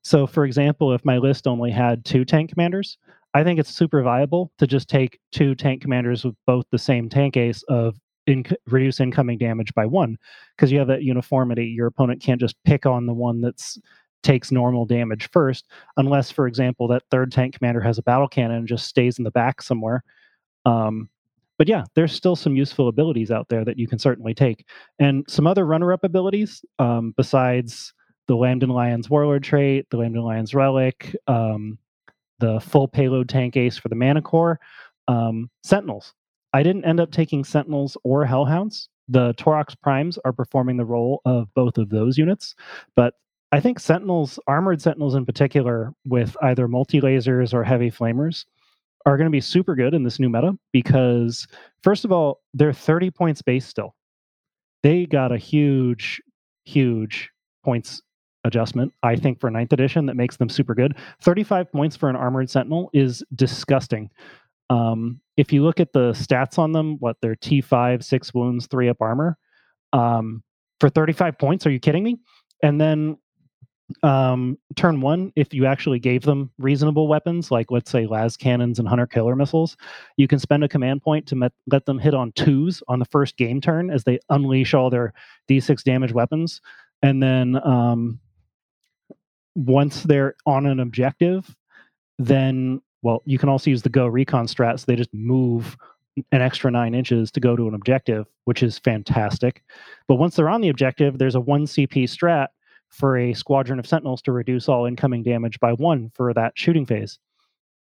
[0.09, 2.97] So, for example, if my list only had two tank commanders,
[3.35, 7.11] I think it's super viable to just take two tank commanders with both the same
[7.11, 7.95] tank ace of
[8.27, 10.17] in, reduce incoming damage by one
[10.57, 11.67] because you have that uniformity.
[11.67, 13.79] Your opponent can't just pick on the one that's
[14.23, 15.67] takes normal damage first,
[15.99, 19.25] unless, for example, that third tank commander has a battle cannon and just stays in
[19.25, 20.03] the back somewhere.
[20.65, 21.11] Um,
[21.59, 24.65] but yeah, there's still some useful abilities out there that you can certainly take,
[24.99, 27.93] and some other runner-up abilities um, besides
[28.29, 31.79] the Lambdan Lions Warlord trait, the Lambdan Lions Relic, um,
[32.39, 34.61] the full payload tank ace for the Manticore,
[35.09, 36.15] um, Sentinels.
[36.53, 38.89] I didn't end up taking Sentinels or Hellhounds.
[39.09, 42.55] The Taurox Primes are performing the role of both of those units,
[42.95, 43.15] but
[43.51, 48.45] I think Sentinels, armored Sentinels in particular, with either multi lasers or heavy flamers,
[49.07, 51.47] are going to be super good in this new meta because,
[51.83, 53.95] first of all, they're 30 points base still.
[54.83, 56.21] They got a huge,
[56.67, 57.31] huge
[57.65, 58.03] points
[58.49, 60.97] adjustment, I think, for ninth edition that makes them super good.
[61.23, 64.11] 35 points for an armored Sentinel is disgusting.
[64.71, 68.89] Um, if you look at the stats on them, what they're T5, six wounds, three
[68.89, 69.39] up armor.
[69.93, 70.43] Um,
[70.81, 72.19] for 35 points, are you kidding me?
[72.63, 73.17] And then
[74.03, 78.79] um, turn one, if you actually gave them reasonable weapons, like let's say las cannons
[78.79, 79.77] and hunter killer missiles,
[80.17, 83.07] you can spend a command point to met, let them hit on twos on the
[83.07, 85.15] first game turn as they unleash all their
[85.49, 86.61] d6 damage weapons.
[87.03, 88.21] And then um,
[89.59, 91.55] once they're on an objective,
[92.19, 94.79] then, well, you can also use the go recon strat.
[94.79, 95.77] So they just move
[96.33, 99.63] an extra nine inches to go to an objective, which is fantastic.
[100.07, 102.49] But once they're on the objective, there's a one CP strat
[102.89, 106.87] for a squadron of sentinels to reduce all incoming damage by one for that shooting
[106.87, 107.19] phase,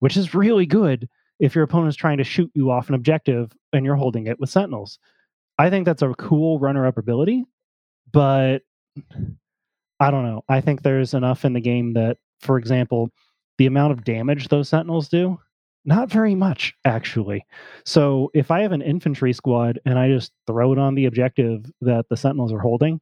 [0.01, 1.09] which is really good
[1.39, 4.41] if your opponent is trying to shoot you off an objective and you're holding it
[4.41, 4.99] with sentinels.
[5.59, 7.45] I think that's a cool runner up ability,
[8.11, 8.63] but
[10.01, 10.43] I don't know.
[10.49, 13.11] I think there's enough in the game that, for example,
[13.59, 15.41] the amount of damage those sentinels do,
[15.85, 17.45] not very much, actually.
[17.85, 21.65] So if I have an infantry squad and I just throw it on the objective
[21.81, 23.01] that the sentinels are holding,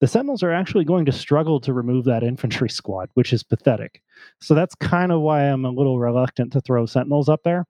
[0.00, 4.02] the Sentinels are actually going to struggle to remove that infantry squad, which is pathetic.
[4.40, 7.64] So that's kind of why I'm a little reluctant to throw Sentinels up there.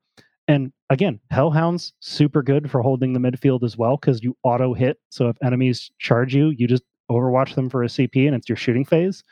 [0.49, 4.99] And again, Hellhounds super good for holding the midfield as well because you auto hit.
[5.11, 8.57] So if enemies charge you, you just overwatch them for a CP and it's your
[8.57, 9.22] shooting phase.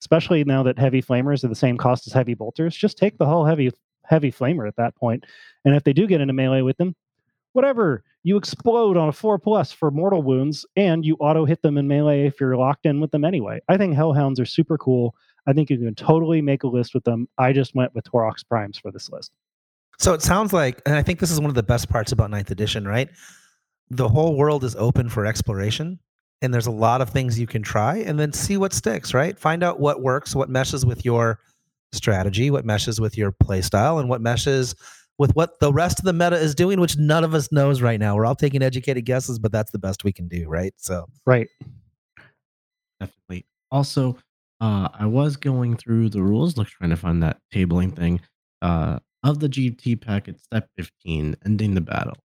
[0.00, 3.26] Especially now that heavy flamers are the same cost as heavy bolters, just take the
[3.26, 3.70] whole heavy
[4.04, 5.24] heavy flamer at that point.
[5.64, 6.96] And if they do get into melee with them,
[7.52, 8.02] whatever.
[8.24, 11.88] You explode on a four plus for mortal wounds, and you auto hit them in
[11.88, 13.60] melee if you're locked in with them anyway.
[13.68, 15.14] I think Hellhounds are super cool.
[15.46, 17.28] I think you can totally make a list with them.
[17.36, 19.32] I just went with Taurox Primes for this list.
[19.98, 22.30] So it sounds like, and I think this is one of the best parts about
[22.30, 23.10] Ninth Edition, right?
[23.90, 25.98] The whole world is open for exploration,
[26.42, 29.38] and there's a lot of things you can try and then see what sticks, right?
[29.38, 31.38] Find out what works, what meshes with your
[31.92, 34.74] strategy, what meshes with your play style, and what meshes
[35.18, 38.00] with what the rest of the meta is doing, which none of us knows right
[38.00, 38.16] now.
[38.16, 40.74] We're all taking educated guesses, but that's the best we can do, right?
[40.76, 41.48] So, Right.
[42.98, 43.46] Definitely.
[43.70, 44.16] Also,
[44.60, 48.20] uh, I was going through the rules, look trying to find that tabling thing.
[48.60, 52.16] Uh, of the GT packet, step 15, ending the battle.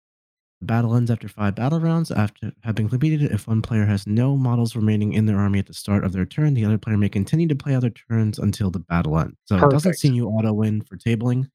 [0.67, 2.11] The battle ends after five battle rounds.
[2.11, 5.67] After have been completed, if one player has no models remaining in their army at
[5.67, 8.73] the start of their turn, the other player may continue to play other turns until
[8.73, 9.37] the battle ends.
[9.45, 10.01] So it doesn't Perfect.
[10.01, 11.49] seem you auto win for tabling.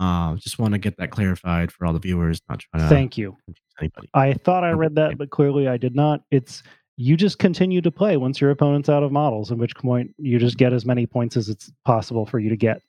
[0.00, 3.16] Uh, just want to get that clarified for all the viewers, not trying to Thank
[3.16, 3.38] you.
[3.80, 4.10] anybody.
[4.12, 6.20] I thought I read that, but clearly I did not.
[6.30, 6.62] It's
[6.98, 10.38] you just continue to play once your opponent's out of models, at which point you
[10.38, 12.82] just get as many points as it's possible for you to get.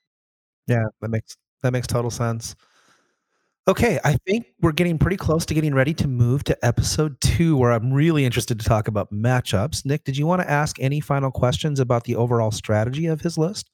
[0.67, 2.53] yeah, that makes that makes total sense.
[3.65, 7.55] Okay, I think we're getting pretty close to getting ready to move to episode two,
[7.55, 9.85] where I'm really interested to talk about matchups.
[9.85, 13.37] Nick, did you want to ask any final questions about the overall strategy of his
[13.37, 13.69] list?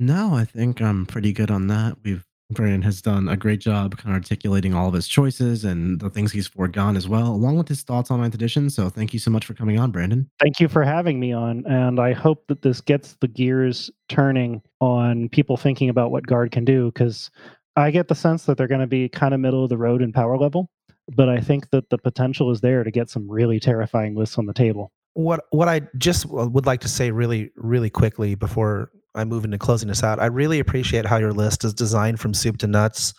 [0.00, 1.98] No, I think I'm pretty good on that.
[2.02, 6.00] We've Brandon has done a great job kind of articulating all of his choices and
[6.00, 8.68] the things he's foregone as well, along with his thoughts on ninth edition.
[8.70, 10.28] So thank you so much for coming on, Brandon.
[10.40, 14.62] Thank you for having me on, and I hope that this gets the gears turning
[14.80, 17.30] on people thinking about what guard can do because
[17.76, 20.02] I get the sense that they're going to be kind of middle of the road
[20.02, 20.70] in power level,
[21.14, 24.46] but I think that the potential is there to get some really terrifying lists on
[24.46, 24.92] the table.
[25.14, 29.58] What what I just would like to say really really quickly before I move into
[29.58, 33.12] closing this out, I really appreciate how your list is designed from soup to nuts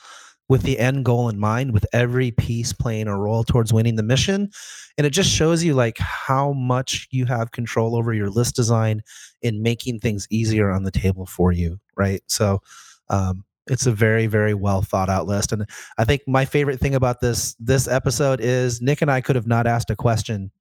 [0.47, 4.03] with the end goal in mind, with every piece playing a role towards winning the
[4.03, 4.49] mission.
[4.97, 9.01] And it just shows you like how much you have control over your list design
[9.41, 12.21] in making things easier on the table for you, right?
[12.27, 12.61] So
[13.09, 15.65] um it's a very very well thought out list and
[15.97, 19.47] i think my favorite thing about this this episode is nick and i could have
[19.47, 20.51] not asked a question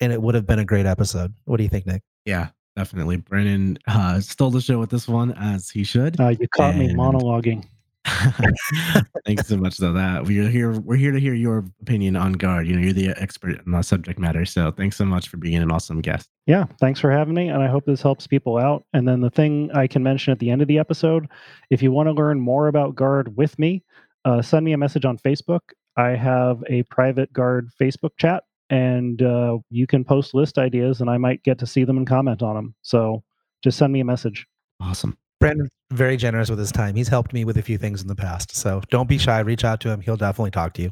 [0.00, 1.34] and it would have been a great episode.
[1.44, 2.02] What do you think, Nick?
[2.24, 3.16] Yeah, definitely.
[3.16, 6.20] brennan uh, stole the show with this one as he should.
[6.20, 7.64] Uh, you caught me monologuing.
[9.26, 10.24] Thanks so much for that.
[10.24, 10.72] We're here.
[10.72, 12.66] We're here to hear your opinion on guard.
[12.66, 14.44] You know, you're the expert in the subject matter.
[14.44, 16.28] So thanks so much for being an awesome guest.
[16.46, 18.84] Yeah, thanks for having me, and I hope this helps people out.
[18.92, 21.26] And then the thing I can mention at the end of the episode,
[21.70, 23.82] if you want to learn more about Guard with me,
[24.24, 25.60] uh, send me a message on Facebook.
[25.96, 31.10] I have a private Guard Facebook chat, and uh, you can post list ideas, and
[31.10, 32.74] I might get to see them and comment on them.
[32.82, 33.24] So
[33.64, 34.46] just send me a message.
[34.80, 35.16] Awesome.
[35.40, 36.94] Brandon's very generous with his time.
[36.94, 38.54] He's helped me with a few things in the past.
[38.56, 39.38] So don't be shy.
[39.40, 40.00] Reach out to him.
[40.00, 40.90] He'll definitely talk to you.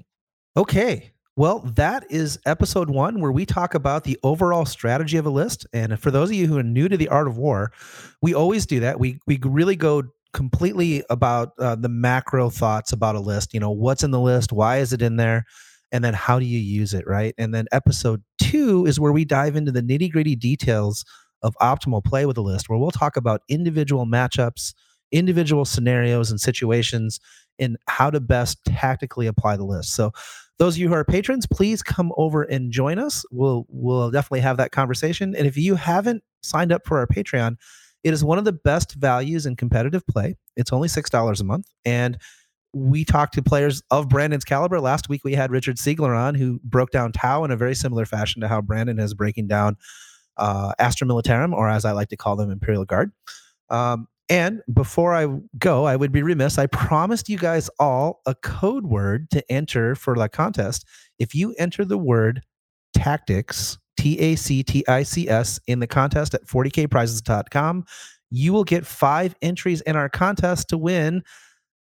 [0.56, 1.10] Okay.
[1.36, 5.66] Well, that is episode one where we talk about the overall strategy of a list.
[5.72, 7.72] And for those of you who are new to the art of war,
[8.22, 9.00] we always do that.
[9.00, 13.52] We we really go completely about uh, the macro thoughts about a list.
[13.52, 14.52] You know, what's in the list?
[14.52, 15.44] Why is it in there?
[15.90, 17.04] And then how do you use it?
[17.06, 17.34] Right.
[17.36, 21.04] And then episode two is where we dive into the nitty gritty details
[21.44, 24.74] of optimal play with a list, where we'll talk about individual matchups,
[25.12, 27.20] individual scenarios and situations,
[27.58, 29.94] and how to best tactically apply the list.
[29.94, 30.10] So,
[30.58, 33.24] those of you who are patrons, please come over and join us.
[33.30, 35.34] We'll we'll definitely have that conversation.
[35.36, 37.56] And if you haven't signed up for our Patreon,
[38.02, 40.36] it is one of the best values in competitive play.
[40.56, 42.18] It's only six dollars a month, and
[42.72, 44.80] we talked to players of Brandon's caliber.
[44.80, 48.04] Last week we had Richard Siegler on, who broke down Tau in a very similar
[48.04, 49.76] fashion to how Brandon is breaking down
[50.36, 53.12] uh, Astra Militarum, or as I like to call them, Imperial Guard.
[53.70, 55.26] Um, and before I
[55.58, 56.58] go, I would be remiss.
[56.58, 60.86] I promised you guys all a code word to enter for the contest.
[61.18, 62.42] If you enter the word
[62.94, 67.84] tactics, T A C T I C S, in the contest at 40kprizes.com,
[68.30, 71.22] you will get five entries in our contest to win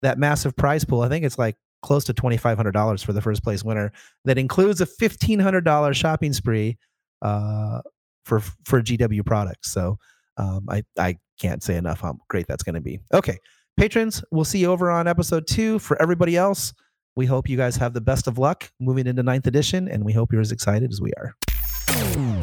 [0.02, 1.00] that massive prize pool.
[1.00, 3.92] I think it's like close to $2,500 for the first place winner.
[4.24, 6.78] That includes a $1,500 shopping spree
[7.22, 7.80] uh,
[8.26, 9.72] for for GW products.
[9.72, 9.98] So
[10.36, 13.00] um, I I can't say enough how great that's going to be.
[13.14, 13.38] Okay,
[13.76, 15.78] patrons, we'll see you over on episode two.
[15.78, 16.74] For everybody else,
[17.14, 20.12] we hope you guys have the best of luck moving into ninth edition, and we
[20.12, 21.34] hope you're as excited as we are.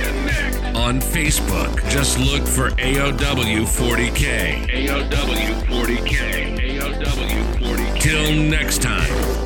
[0.74, 4.66] On Facebook, just look for AOW 40K.
[4.70, 6.78] AOW 40K.
[6.78, 8.00] AOW 40K.
[8.00, 9.39] Till next time.